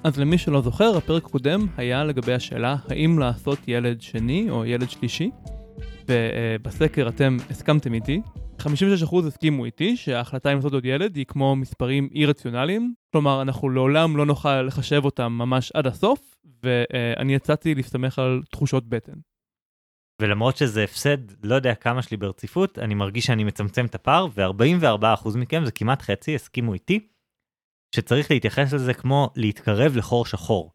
[0.05, 4.91] אז למי שלא זוכר, הפרק הקודם היה לגבי השאלה האם לעשות ילד שני או ילד
[4.91, 5.31] שלישי,
[6.09, 8.21] ובסקר אתם הסכמתם איתי.
[8.61, 13.71] 56% הסכימו איתי שההחלטה אם לעשות עוד ילד היא כמו מספרים אי רציונליים, כלומר אנחנו
[13.71, 19.19] לעולם לא נוכל לחשב אותם ממש עד הסוף, ואני יצאתי להסתמך על תחושות בטן.
[20.23, 25.39] ולמרות שזה הפסד לא יודע כמה שלי ברציפות, אני מרגיש שאני מצמצם את הפער, ו-44%
[25.39, 27.09] מכם, זה כמעט חצי, הסכימו איתי,
[27.95, 30.73] שצריך להתייחס לזה כמו להתקרב לחור שחור.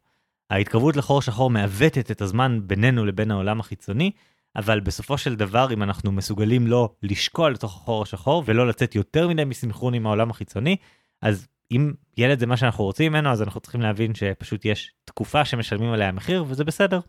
[0.50, 4.10] ההתקרבות לחור שחור מעוותת את הזמן בינינו לבין העולם החיצוני,
[4.56, 9.28] אבל בסופו של דבר, אם אנחנו מסוגלים לא לשקוע לתוך החור השחור ולא לצאת יותר
[9.28, 10.76] מדי מסנכרון עם העולם החיצוני,
[11.22, 15.44] אז אם ילד זה מה שאנחנו רוצים ממנו, אז אנחנו צריכים להבין שפשוט יש תקופה
[15.44, 17.00] שמשלמים עליה מחיר, וזה בסדר.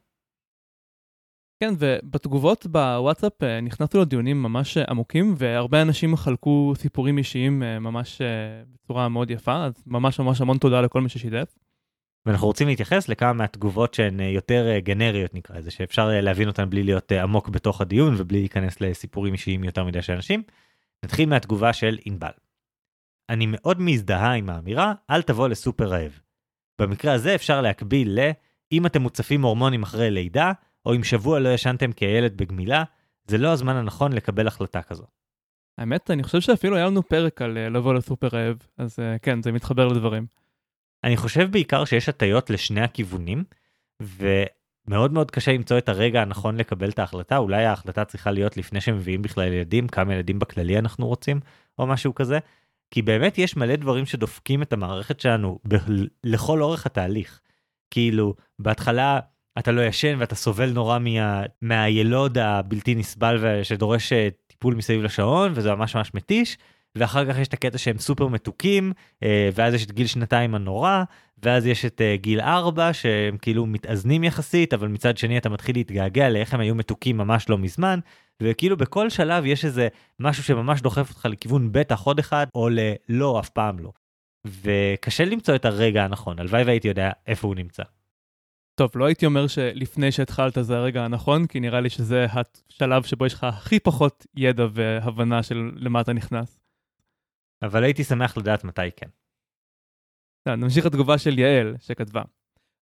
[1.59, 8.21] כן, ובתגובות בוואטסאפ אה, נכנסנו לדיונים ממש עמוקים, והרבה אנשים חלקו סיפורים אישיים אה, ממש
[8.21, 8.27] אה,
[8.73, 11.64] בצורה מאוד יפה, אז ממש ממש המון תודה לכל מי ששיתף.
[12.25, 17.11] ואנחנו רוצים להתייחס לכמה מהתגובות שהן יותר גנריות נקרא לזה, שאפשר להבין אותן בלי להיות
[17.11, 20.43] עמוק בתוך הדיון ובלי להיכנס לסיפורים אישיים יותר מדי של אנשים.
[21.05, 22.31] נתחיל מהתגובה של ענבל.
[23.29, 26.19] אני מאוד מזדהה עם האמירה, אל תבוא לסופר רעב.
[26.81, 28.31] במקרה הזה אפשר להקביל ל,
[28.71, 30.51] אם אתם מוצפים הורמונים אחרי לידה,
[30.85, 32.83] או אם שבוע לא ישנתם כילד בגמילה,
[33.27, 35.03] זה לא הזמן הנכון לקבל החלטה כזו.
[35.77, 39.87] האמת, אני חושב שאפילו היה לנו פרק על לבוא לסופר רעב, אז כן, זה מתחבר
[39.87, 40.25] לדברים.
[41.05, 43.43] אני חושב בעיקר שיש הטיות לשני הכיוונים,
[44.01, 48.81] ומאוד מאוד קשה למצוא את הרגע הנכון לקבל את ההחלטה, אולי ההחלטה צריכה להיות לפני
[48.81, 51.39] שמביאים בכלל ילדים, כמה ילדים בכללי אנחנו רוצים,
[51.79, 52.39] או משהו כזה,
[52.91, 55.75] כי באמת יש מלא דברים שדופקים את המערכת שלנו ב-
[56.23, 57.41] לכל אורך התהליך.
[57.91, 59.19] כאילו, בהתחלה
[59.59, 65.51] אתה לא ישן ואתה סובל נורא מה, מהילוד הבלתי נסבל שדורש אה, טיפול מסביב לשעון,
[65.55, 66.57] וזה ממש ממש מתיש.
[66.95, 68.93] ואחר כך יש את הקטע שהם סופר מתוקים,
[69.23, 71.03] אה, ואז יש את גיל שנתיים הנורא,
[71.43, 75.75] ואז יש את אה, גיל ארבע שהם כאילו מתאזנים יחסית, אבל מצד שני אתה מתחיל
[75.75, 77.99] להתגעגע לאיך הם היו מתוקים ממש לא מזמן,
[78.41, 79.87] וכאילו בכל שלב יש איזה
[80.19, 83.91] משהו שממש דוחף אותך לכיוון בטח עוד אחד, או ללא, אף פעם לא.
[84.45, 87.83] וקשה למצוא את הרגע הנכון, הלוואי והייתי יודע איפה הוא נמצא.
[88.75, 93.25] טוב, לא הייתי אומר שלפני שהתחלת זה הרגע הנכון, כי נראה לי שזה השלב שבו
[93.25, 96.64] יש לך הכי פחות ידע והבנה של למה אתה נכנס.
[97.65, 99.07] אבל הייתי שמח לדעת מתי כן.
[100.47, 102.21] נמשיך לתגובה של יעל, שכתבה.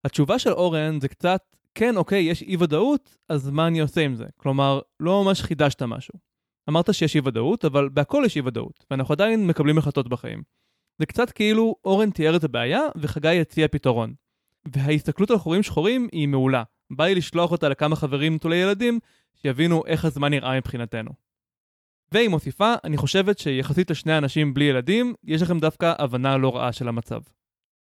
[0.06, 4.16] התשובה של אורן זה קצת, כן, אוקיי, יש אי ודאות, אז מה אני עושה עם
[4.16, 4.26] זה?
[4.38, 6.14] כלומר, לא ממש חידשת משהו.
[6.70, 10.44] אמרת שיש אי ודאות, אבל בהכל יש אי ודאות, ואנחנו עדיין מקבלים החלטות בחיים.
[11.00, 14.14] זה קצת כאילו אורן תיאר את הבעיה וחגי הציע פתרון.
[14.76, 16.64] וההסתכלות על חורים שחורים היא מעולה.
[16.92, 19.00] בא לי לשלוח אותה לכמה חברים נטולי ילדים,
[19.36, 21.12] שיבינו איך הזמן נראה מבחינתנו.
[22.14, 26.72] והיא מוסיפה, אני חושבת שיחסית לשני אנשים בלי ילדים, יש לכם דווקא הבנה לא רעה
[26.72, 27.22] של המצב.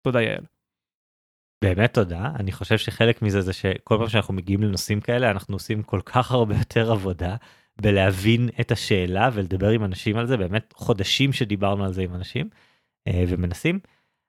[0.02, 0.44] תודה יעל.
[1.64, 5.84] באמת תודה, אני חושב שחלק מזה זה שכל פעם שאנחנו מגיעים לנושאים כאלה אנחנו עושים
[5.84, 7.36] כל כך הרבה יותר עבודה
[7.82, 12.50] בלהבין את השאלה ולדבר עם אנשים על זה, באמת חודשים שדיברנו על זה עם אנשים
[13.08, 13.80] אה, ומנסים.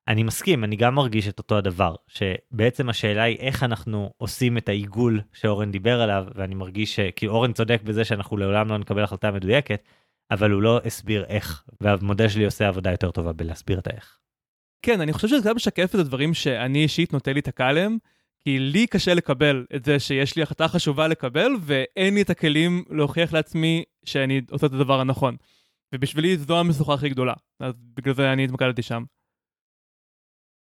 [0.09, 4.69] אני מסכים, אני גם מרגיש את אותו הדבר, שבעצם השאלה היא איך אנחנו עושים את
[4.69, 9.31] העיגול שאורן דיבר עליו, ואני מרגיש כי אורן צודק בזה שאנחנו לעולם לא נקבל החלטה
[9.31, 9.83] מדויקת,
[10.31, 14.19] אבל הוא לא הסביר איך, והמודל שלי עושה עבודה יותר טובה בלהסביר את האיך.
[14.83, 17.99] כן, אני חושב שזה גם משקף את הדברים שאני אישית נוטה להיתקע עליהם,
[18.41, 22.85] כי לי קשה לקבל את זה שיש לי החלטה חשובה לקבל, ואין לי את הכלים
[22.91, 25.37] להוכיח לעצמי שאני עושה את הדבר הנכון.
[25.95, 29.05] ובשבילי זו המשוכה הכי גדולה, אז בגלל זה אני התמקדתי שם.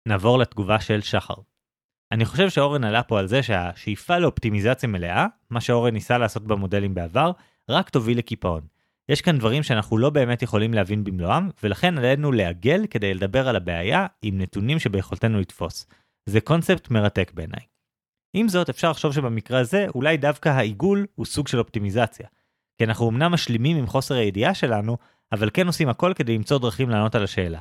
[0.07, 1.35] נעבור לתגובה של שחר.
[2.13, 6.95] אני חושב שאורן עלה פה על זה שהשאיפה לאופטימיזציה מלאה, מה שאורן ניסה לעשות במודלים
[6.95, 7.31] בעבר,
[7.71, 8.61] רק תוביל לקיפאון.
[9.09, 13.57] יש כאן דברים שאנחנו לא באמת יכולים להבין במלואם, ולכן עלינו לעגל כדי לדבר על
[13.57, 15.87] הבעיה עם נתונים שביכולתנו לתפוס.
[16.27, 17.63] זה קונספט מרתק בעיניי.
[18.37, 22.29] עם זאת, אפשר לחשוב שבמקרה הזה, אולי דווקא העיגול הוא סוג של אופטימיזציה.
[22.79, 24.97] כי אנחנו אמנם משלימים עם חוסר הידיעה שלנו,
[25.33, 27.59] אבל כן עושים הכל כדי למצוא דרכים לענות על השאלה.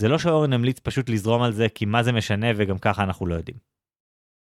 [0.00, 3.26] זה לא שאורן המליץ פשוט לזרום על זה כי מה זה משנה וגם ככה אנחנו
[3.26, 3.56] לא יודעים.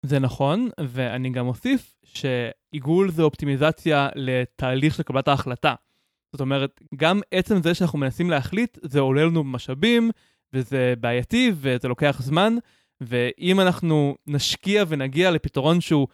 [0.06, 5.76] זה נכון, ואני גם אוסיף שעיגול זה אופטימיזציה לתהליך של קבלת ההחלטה.
[6.32, 10.12] זאת אומרת, גם עצם זה שאנחנו מנסים להחליט, זה עולה לנו משאבים,
[10.54, 12.56] וזה בעייתי, וזה לוקח זמן,
[13.02, 16.08] ואם אנחנו נשקיע ונגיע לפתרון שהוא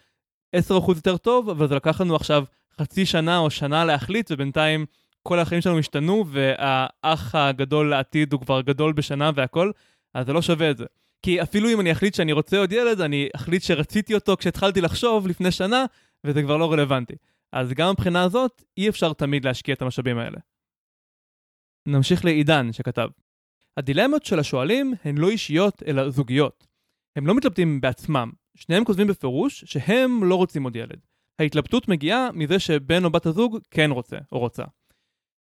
[0.55, 0.59] 10%
[0.95, 2.43] יותר טוב, אבל זה לקח לנו עכשיו
[2.81, 4.85] חצי שנה או שנה להחליט, ובינתיים
[5.27, 9.71] כל החיים שלנו השתנו, והאח הגדול לעתיד הוא כבר גדול בשנה והכל,
[10.13, 10.85] אז זה לא שווה את זה.
[11.21, 15.27] כי אפילו אם אני אחליט שאני רוצה עוד ילד, אני אחליט שרציתי אותו כשהתחלתי לחשוב
[15.27, 15.85] לפני שנה,
[16.23, 17.15] וזה כבר לא רלוונטי.
[17.51, 20.37] אז גם מבחינה הזאת, אי אפשר תמיד להשקיע את המשאבים האלה.
[21.87, 23.07] נמשיך לעידן שכתב:
[23.77, 26.67] הדילמות של השואלים הן לא אישיות אלא זוגיות.
[27.15, 30.99] הם לא מתלבטים בעצמם, שניהם כותבים בפירוש שהם לא רוצים עוד ילד.
[31.39, 34.63] ההתלבטות מגיעה מזה שבן או בת הזוג כן רוצה או רוצה.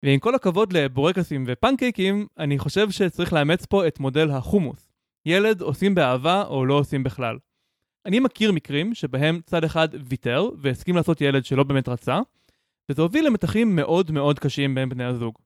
[0.06, 4.92] ועם כל הכבוד לבורקסים ופנקייקים, אני חושב שצריך לאמץ פה את מודל החומוס.
[5.26, 7.38] ילד עושים באהבה או לא עושים בכלל.
[8.06, 12.20] אני מכיר מקרים שבהם צד אחד ויתר והסכים לעשות ילד שלא באמת רצה,
[12.92, 15.38] וזה הוביל למתחים מאוד מאוד קשים בין בני הזוג.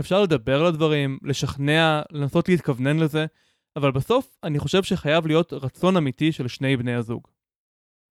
[0.00, 3.26] אפשר לדבר על הדברים, לשכנע, לנסות להתכוונן לזה,
[3.76, 7.28] אבל בסוף אני חושב שחייב להיות רצון אמיתי של שני בני הזוג.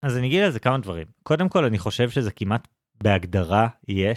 [0.02, 1.06] אז אני אגיד על זה כמה דברים.
[1.22, 2.68] קודם כל, אני חושב שזה כמעט
[3.02, 4.14] בהגדרה יהיה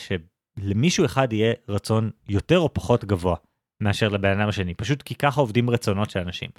[0.60, 3.36] שלמישהו אחד יהיה רצון יותר או פחות גבוה
[3.82, 6.50] מאשר לבן אדם השני, פשוט כי ככה עובדים רצונות של אנשים.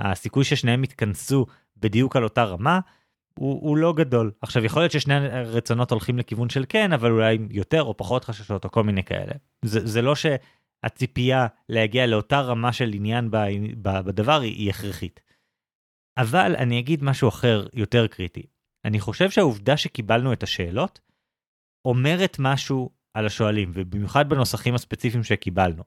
[0.00, 1.46] הסיכוי ששניהם יתכנסו
[1.76, 2.80] בדיוק על אותה רמה
[3.38, 4.32] הוא, הוא לא גדול.
[4.40, 8.64] עכשיו יכול להיות ששני רצונות הולכים לכיוון של כן, אבל אולי יותר או פחות חששות
[8.64, 9.32] או כל מיני כאלה.
[9.64, 13.36] זה, זה לא שהציפייה להגיע לאותה רמה של עניין ב,
[13.82, 15.20] ב, בדבר היא, היא הכרחית.
[16.18, 18.42] אבל אני אגיד משהו אחר יותר קריטי.
[18.84, 21.00] אני חושב שהעובדה שקיבלנו את השאלות
[21.84, 25.82] אומרת משהו על השואלים, ובמיוחד בנוסחים הספציפיים שקיבלנו.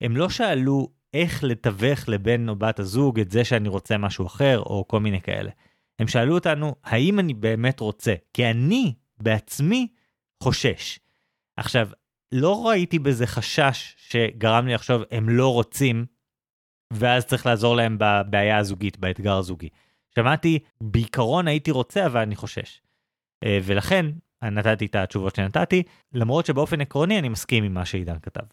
[0.00, 4.58] הם לא שאלו איך לתווך לבן או בת הזוג את זה שאני רוצה משהו אחר,
[4.58, 5.50] או כל מיני כאלה.
[5.98, 8.14] הם שאלו אותנו, האם אני באמת רוצה?
[8.34, 9.88] כי אני בעצמי
[10.42, 10.98] חושש.
[11.56, 11.88] עכשיו,
[12.32, 16.06] לא ראיתי בזה חשש שגרם לי לחשוב, הם לא רוצים,
[16.92, 19.68] ואז צריך לעזור להם בבעיה הזוגית, באתגר הזוגי.
[20.14, 22.80] שמעתי, בעיקרון הייתי רוצה, אבל אני חושש.
[23.44, 24.06] אה, ולכן,
[24.42, 25.82] נתתי את התשובות שנתתי,
[26.12, 28.44] למרות שבאופן עקרוני אני מסכים עם מה שעידן כתב.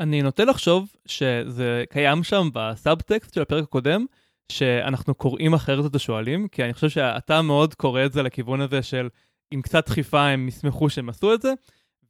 [0.00, 4.06] אני נוטה לחשוב שזה קיים שם בסאבטקסט של הפרק הקודם,
[4.52, 8.82] שאנחנו קוראים אחרת את השואלים, כי אני חושב שאתה מאוד קורא את זה לכיוון הזה
[8.82, 9.08] של
[9.50, 11.52] עם קצת דחיפה הם ישמחו שהם עשו את זה,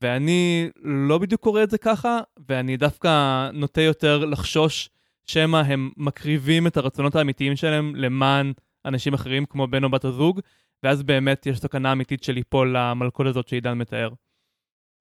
[0.02, 4.90] ואני לא בדיוק קורא את זה ככה, ואני דווקא נוטה יותר לחשוש
[5.24, 8.52] שמא הם מקריבים את הרצונות האמיתיים שלהם למען
[8.84, 10.40] אנשים אחרים כמו בן או בת הזוג,
[10.82, 14.10] ואז באמת יש סכנה אמיתית של ליפול למלכוד הזאת שעידן מתאר.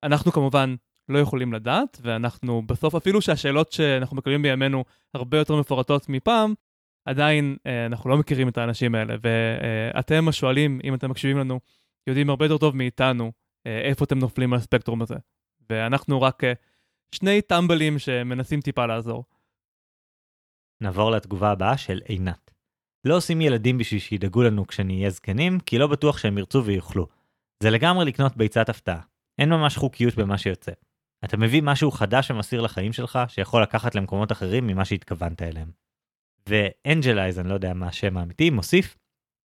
[0.03, 0.75] אנחנו כמובן
[1.09, 6.53] לא יכולים לדעת, ואנחנו בסוף, אפילו שהשאלות שאנחנו מקבלים בימינו הרבה יותר מפורטות מפעם,
[7.05, 11.59] עדיין אה, אנחנו לא מכירים את האנשים האלה, ואתם השואלים, אם אתם מקשיבים לנו,
[12.07, 13.31] יודעים הרבה יותר טוב מאיתנו
[13.67, 15.15] אה, איפה אתם נופלים על הספקטרום הזה.
[15.69, 16.53] ואנחנו רק אה,
[17.11, 19.23] שני טמבלים שמנסים טיפה לעזור.
[20.81, 22.54] נעבור לתגובה הבאה של עינת.
[23.05, 27.07] לא עושים ילדים בשביל שידאגו לנו כשנהיה זקנים, כי לא בטוח שהם ירצו ויוכלו.
[27.63, 29.01] זה לגמרי לקנות ביצת הפתעה.
[29.39, 30.71] אין ממש חוקיות במה שיוצא.
[31.25, 35.71] אתה מביא משהו חדש ומסעיר לחיים שלך, שיכול לקחת למקומות אחרים ממה שהתכוונת אליהם.
[36.49, 38.97] ואנג'לייז, אני לא יודע מה השם האמיתי, מוסיף,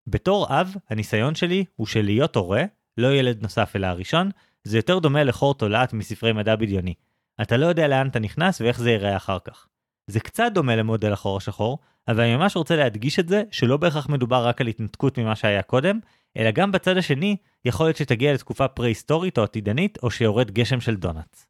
[0.06, 2.64] בתור אב, הניסיון שלי הוא שלהיות הורה,
[2.96, 4.30] לא ילד נוסף אלא הראשון,
[4.64, 6.94] זה יותר דומה לחור תולעת מספרי מדע בדיוני.
[7.42, 9.66] אתה לא יודע לאן אתה נכנס ואיך זה ייראה אחר כך.
[10.06, 11.78] זה קצת דומה למודל החור השחור,
[12.10, 15.62] אבל אני ממש רוצה להדגיש את זה שלא בהכרח מדובר רק על התנתקות ממה שהיה
[15.62, 15.98] קודם,
[16.36, 20.96] אלא גם בצד השני, יכול להיות שתגיע לתקופה פרה-היסטורית או עתידנית, או שיורד גשם של
[20.96, 21.46] דונלדס.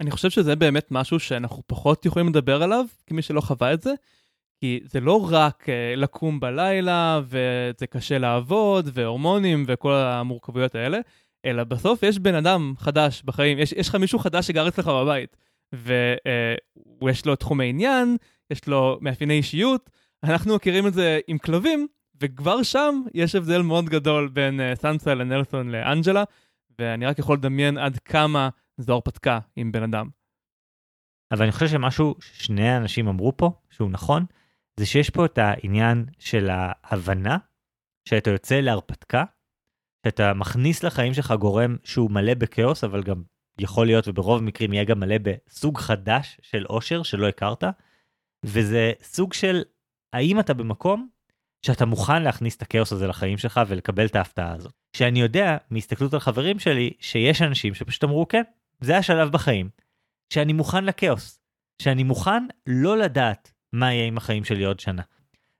[0.00, 3.92] אני חושב שזה באמת משהו שאנחנו פחות יכולים לדבר עליו, כמי שלא חווה את זה,
[4.60, 10.98] כי זה לא רק uh, לקום בלילה, וזה קשה לעבוד, והורמונים וכל המורכבויות האלה,
[11.44, 15.36] אלא בסוף יש בן אדם חדש בחיים, יש, יש לך מישהו חדש שגר אצלך בבית,
[15.72, 18.16] ויש uh, לו תחומי עניין,
[18.50, 19.90] יש לו מאפייני אישיות,
[20.24, 21.86] אנחנו מכירים את זה עם כלבים,
[22.20, 26.24] וכבר שם יש הבדל מאוד גדול בין uh, סנסה לנלסון לאנג'לה,
[26.78, 30.08] ואני רק יכול לדמיין עד כמה זו הרפתקה עם בן אדם.
[31.32, 34.24] אבל אני חושב שמשהו ששני האנשים אמרו פה, שהוא נכון,
[34.80, 37.36] זה שיש פה את העניין של ההבנה
[38.08, 39.24] שאתה יוצא להרפתקה,
[40.06, 43.22] שאתה מכניס לחיים שלך גורם שהוא מלא בכאוס, אבל גם
[43.60, 47.64] יכול להיות, וברוב המקרים יהיה גם מלא בסוג חדש של אושר שלא הכרת,
[48.44, 49.62] וזה סוג של
[50.12, 51.08] האם אתה במקום
[51.66, 54.72] שאתה מוכן להכניס את הכאוס הזה לחיים שלך ולקבל את ההפתעה הזאת.
[54.96, 58.42] שאני יודע מהסתכלות על חברים שלי שיש אנשים שפשוט אמרו כן,
[58.80, 59.68] זה השלב בחיים,
[60.32, 61.40] שאני מוכן לכאוס,
[61.82, 65.02] שאני מוכן לא לדעת מה יהיה עם החיים שלי עוד שנה.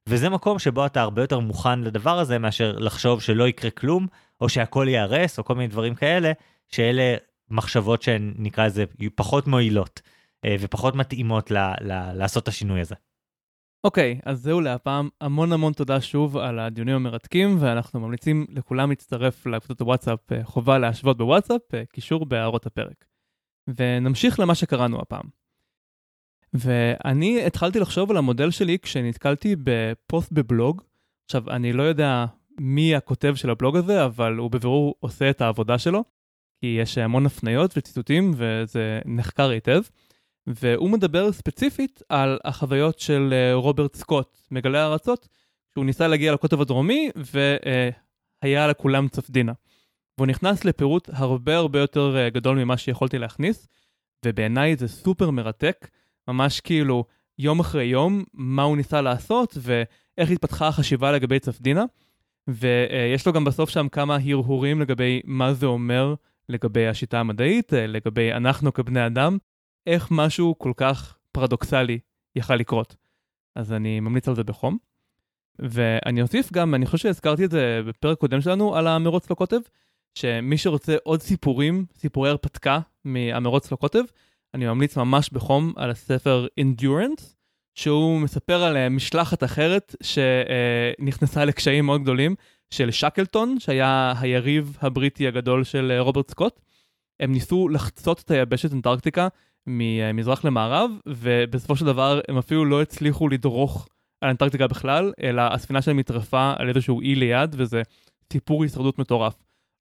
[0.09, 4.07] וזה מקום שבו אתה הרבה יותר מוכן לדבר הזה מאשר לחשוב שלא יקרה כלום,
[4.41, 6.33] או שהכל ייהרס, או כל מיני דברים כאלה,
[6.69, 7.17] שאלה
[7.51, 10.01] מחשבות שהן נקרא לזה פחות מועילות,
[10.47, 12.95] ופחות מתאימות ל- ל- לעשות את השינוי הזה.
[13.85, 15.09] אוקיי, okay, אז זהו להפעם.
[15.21, 20.79] המון המון תודה שוב על הדיונים המרתקים, ואנחנו ממליצים לכולם להצטרף לקבוצות הוואטסאפ אה, חובה
[20.79, 23.05] להשוות בוואטסאפ, אה, קישור בהערות הפרק.
[23.77, 25.25] ונמשיך למה שקראנו הפעם.
[26.55, 30.83] ואני התחלתי לחשוב על המודל שלי כשנתקלתי בפוסט בבלוג.
[31.25, 32.27] עכשיו, אני לא יודע
[32.61, 36.05] מי הכותב של הבלוג הזה, אבל הוא בבירור עושה את העבודה שלו,
[36.61, 39.83] כי יש המון הפניות וציטוטים וזה נחקר היטב.
[40.55, 45.29] והוא מדבר ספציפית על החוויות של אה, רוברט סקוט, מגלה ארצות,
[45.75, 47.11] שהוא ניסה להגיע לקוטב הדרומי
[48.45, 49.53] והיה לכולם צפדינה.
[50.19, 53.69] והוא נכנס לפירוט הרבה הרבה יותר אה, גדול ממה שיכולתי להכניס,
[54.25, 55.89] ובעיניי זה סופר מרתק,
[56.29, 57.05] ממש כאילו
[57.39, 61.85] יום אחרי יום, מה הוא ניסה לעשות ואיך התפתחה החשיבה לגבי צפדינה.
[62.49, 66.15] ויש לו גם בסוף שם כמה הרהורים לגבי מה זה אומר
[66.49, 69.39] לגבי השיטה המדעית, אה, לגבי אנחנו כבני אדם,
[69.87, 71.99] איך משהו כל כך פרדוקסלי
[72.37, 72.97] יכל לקרות.
[73.55, 74.79] אז אני ממליץ על זה בחום.
[75.59, 79.61] ואני אוסיף גם, אני חושב שהזכרתי את זה בפרק קודם שלנו על המרוץ לקוטב,
[80.15, 84.03] שמי שרוצה עוד סיפורים, סיפורי הרפתקה מהמרוץ לקוטב,
[84.55, 87.23] אני ממליץ ממש בחום על הספר Endurance,
[87.75, 92.35] שהוא מספר על אה, משלחת אחרת שנכנסה לקשיים מאוד גדולים
[92.71, 96.61] של שקלטון, שהיה היריב הבריטי הגדול של אה, רוברט סקוט.
[97.21, 99.29] הם ניסו לחצות את היבשת אנטרקטיקה
[99.69, 103.89] ממזרח למערב, ובסופו של דבר הם אפילו לא הצליחו לדרוך
[104.21, 107.83] על אנטרקטיקה בכלל, אלא הספינה שלהם נטרפה על איזשהו אי ליד, וזה
[108.33, 109.35] סיפור הישרדות מטורף.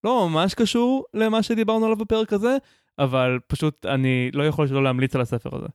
[0.04, 2.58] לא ממש קשור למה שדיברנו עליו בפרק הזה,
[3.00, 5.68] אבל פשוט אני לא יכול שלא להמליץ על הספר הזה.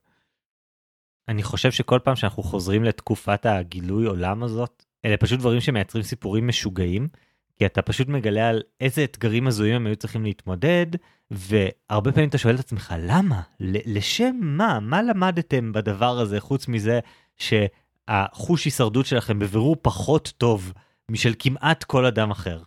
[1.27, 6.47] אני חושב שכל פעם שאנחנו חוזרים לתקופת הגילוי עולם הזאת, אלה פשוט דברים שמייצרים סיפורים
[6.47, 7.07] משוגעים,
[7.63, 10.85] כי אתה פשוט מגלה על איזה אתגרים הזויים הם היו צריכים להתמודד,
[11.31, 13.41] והרבה פעמים אתה שואל את עצמך, למה?
[13.59, 14.79] לשם מה?
[14.79, 16.99] מה למדתם בדבר הזה, חוץ מזה
[17.37, 20.73] שהחוש הישרדות שלכם בבירור פחות טוב
[21.11, 22.61] משל כמעט כל אדם אחר?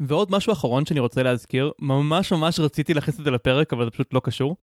[0.00, 3.90] ועוד משהו אחרון שאני רוצה להזכיר, ממש ממש רציתי להכניס את זה לפרק, אבל זה
[3.90, 4.56] פשוט לא קשור.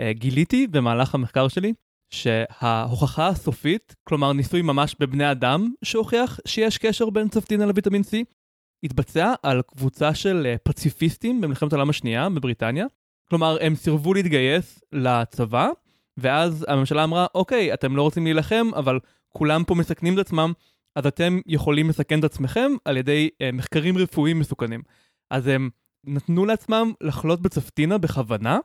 [0.00, 1.72] Uh, גיליתי במהלך המחקר שלי
[2.10, 8.39] שההוכחה הסופית, כלומר ניסוי ממש בבני אדם, שהוכיח שיש קשר בין צפטינה לוויטמין C,
[8.84, 12.86] התבצע על קבוצה של uh, פציפיסטים במלחמת העולם השנייה בבריטניה.
[13.28, 15.68] כלומר, הם סירבו להתגייס לצבא,
[16.16, 20.52] ואז הממשלה אמרה, אוקיי, אתם לא רוצים להילחם, אבל כולם פה מסכנים את עצמם,
[20.96, 24.82] אז אתם יכולים לסכן את עצמכם על ידי uh, מחקרים רפואיים מסוכנים.
[25.30, 25.70] אז הם
[26.06, 28.58] נתנו לעצמם לחלות בצפטינה בכוונה,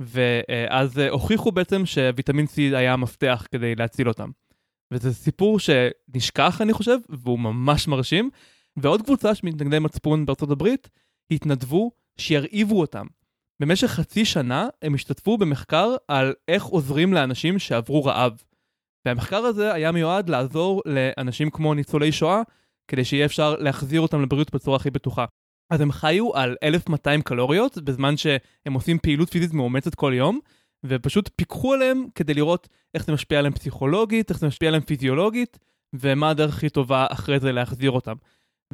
[0.00, 4.30] ואז uh, הוכיחו בעצם שוויטמין C היה המפתח כדי להציל אותם.
[4.92, 8.30] וזה סיפור שנשכח אני חושב, והוא ממש מרשים.
[8.76, 10.90] ועוד קבוצה של מתנגדי מצפון בארצות הברית
[11.30, 13.06] התנדבו שירעיבו אותם.
[13.60, 18.42] במשך חצי שנה הם השתתפו במחקר על איך עוזרים לאנשים שעברו רעב.
[19.06, 22.42] והמחקר הזה היה מיועד לעזור לאנשים כמו ניצולי שואה,
[22.88, 25.24] כדי שיהיה אפשר להחזיר אותם לבריאות בצורה הכי בטוחה.
[25.70, 30.40] אז הם חיו על 1200 קלוריות בזמן שהם עושים פעילות פיזית מאומצת כל יום,
[30.84, 35.58] ופשוט פיקחו עליהם כדי לראות איך זה משפיע עליהם פסיכולוגית, איך זה משפיע עליהם פיזיולוגית,
[35.92, 38.14] ומה הדרך הכי טובה אחרי זה להחזיר אותם.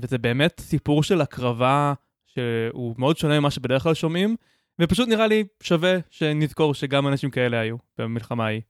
[0.02, 1.94] וזה באמת סיפור של הקרבה
[2.26, 4.36] שהוא מאוד שונה ממה שבדרך כלל שומעים,
[4.80, 8.62] ופשוט נראה לי שווה שנזכור שגם אנשים כאלה היו במלחמה ההיא.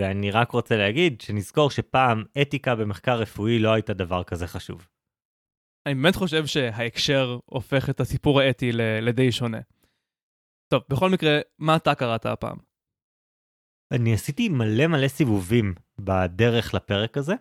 [0.00, 4.88] ואני רק רוצה להגיד שנזכור שפעם אתיקה במחקר רפואי לא הייתה דבר כזה חשוב.
[5.86, 8.72] אני באמת חושב שההקשר הופך את הסיפור האתי
[9.02, 9.60] לדי שונה.
[10.68, 12.56] טוב, בכל מקרה, מה אתה קראת הפעם?
[13.92, 17.34] אני עשיתי מלא מלא סיבובים בדרך לפרק הזה.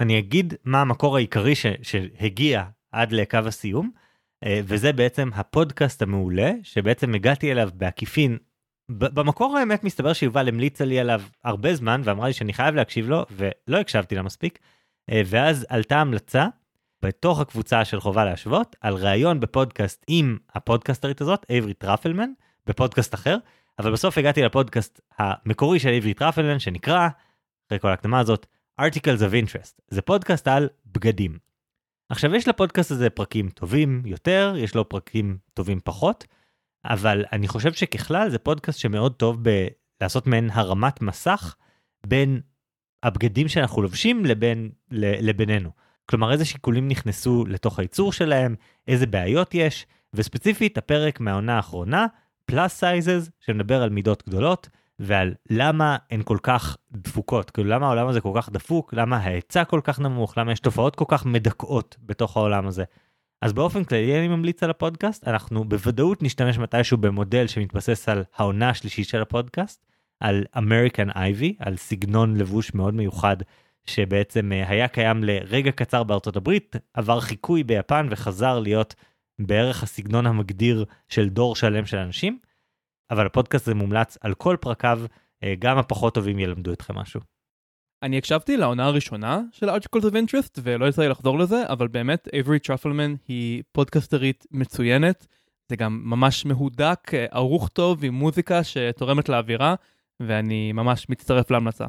[0.00, 3.90] אני אגיד מה המקור העיקרי ש- שהגיע עד לקו הסיום,
[4.44, 8.38] אה, וזה בעצם הפודקאסט המעולה, שבעצם הגעתי אליו בעקיפין.
[8.90, 13.24] במקור האמת מסתבר שיובל המליצה לי עליו הרבה זמן ואמרה לי שאני חייב להקשיב לו
[13.30, 14.58] ולא הקשבתי לה מספיק
[15.10, 16.46] אה, ואז עלתה המלצה
[17.02, 22.30] בתוך הקבוצה של חובה להשוות על ראיון בפודקאסט עם הפודקאסטרית הזאת עברי טרפלמן
[22.66, 23.36] בפודקאסט אחר
[23.78, 27.08] אבל בסוף הגעתי לפודקאסט המקורי של עברי טרפלמן שנקרא
[27.66, 28.46] אחרי כל ההקדמה הזאת
[28.80, 31.38] Articles of Interest זה פודקאסט על בגדים.
[32.08, 36.26] עכשיו יש לפודקאסט הזה פרקים טובים יותר יש לו פרקים טובים פחות
[36.84, 39.40] אבל אני חושב שככלל זה פודקאסט שמאוד טוב
[40.00, 41.56] בלעשות מעין הרמת מסך
[42.06, 42.40] בין
[43.02, 45.70] הבגדים שאנחנו לובשים לבין לבינינו.
[46.06, 48.54] כלומר איזה שיקולים נכנסו לתוך הייצור שלהם,
[48.88, 52.06] איזה בעיות יש, וספציפית הפרק מהעונה האחרונה,
[52.44, 54.68] plus sizes, שמדבר על מידות גדולות,
[54.98, 59.64] ועל למה הן כל כך דפוקות, כאילו למה העולם הזה כל כך דפוק, למה ההיצע
[59.64, 62.84] כל כך נמוך, למה יש תופעות כל כך מדכאות בתוך העולם הזה.
[63.42, 68.70] אז באופן כללי אני ממליץ על הפודקאסט, אנחנו בוודאות נשתמש מתישהו במודל שמתבסס על העונה
[68.70, 69.86] השלישית של הפודקאסט,
[70.20, 73.36] על American Ivy, על סגנון לבוש מאוד מיוחד
[73.86, 78.94] שבעצם אה, היה קיים לרגע קצר בארצות הברית, עבר חיקוי ביפן וחזר להיות
[79.38, 82.38] בערך הסגנון המגדיר של דור שלם של אנשים.
[83.10, 85.00] אבל הפודקאסט הזה מומלץ על כל פרקיו,
[85.42, 87.20] אה, גם הפחות טובים ילמדו אתכם משהו.
[88.02, 92.28] אני הקשבתי לעונה הראשונה של Articles of Interest ולא יצא לי לחזור לזה, אבל באמת
[92.32, 95.26] אייברי טרפלמן היא פודקסטרית מצוינת.
[95.68, 99.74] זה גם ממש מהודק, אה, ערוך טוב עם מוזיקה שתורמת לאווירה,
[100.22, 101.86] ואני ממש מצטרף להמלצה.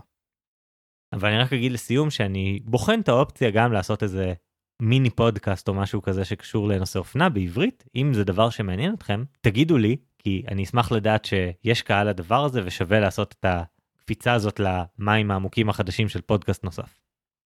[1.14, 4.34] אבל אני רק אגיד לסיום שאני בוחן את האופציה גם לעשות איזה
[4.82, 7.84] מיני פודקאסט או משהו כזה שקשור לנושא אופנה בעברית.
[7.96, 12.62] אם זה דבר שמעניין אתכם, תגידו לי, כי אני אשמח לדעת שיש קהל לדבר הזה
[12.66, 17.02] ושווה לעשות את הקפיצה הזאת למים העמוקים החדשים של פודקאסט נוסף.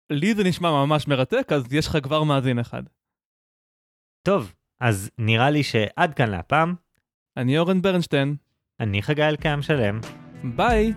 [0.10, 2.84] לי זה נשמע ממש מרתק, אז יש לך כבר מאזין אחד.
[4.22, 6.76] טוב, אז נראה לי שעד כאן להפעם.
[7.38, 8.36] אני אורן ברנשטיין.
[8.80, 10.00] אני חגי אלקיים שלם.
[10.56, 10.94] ביי.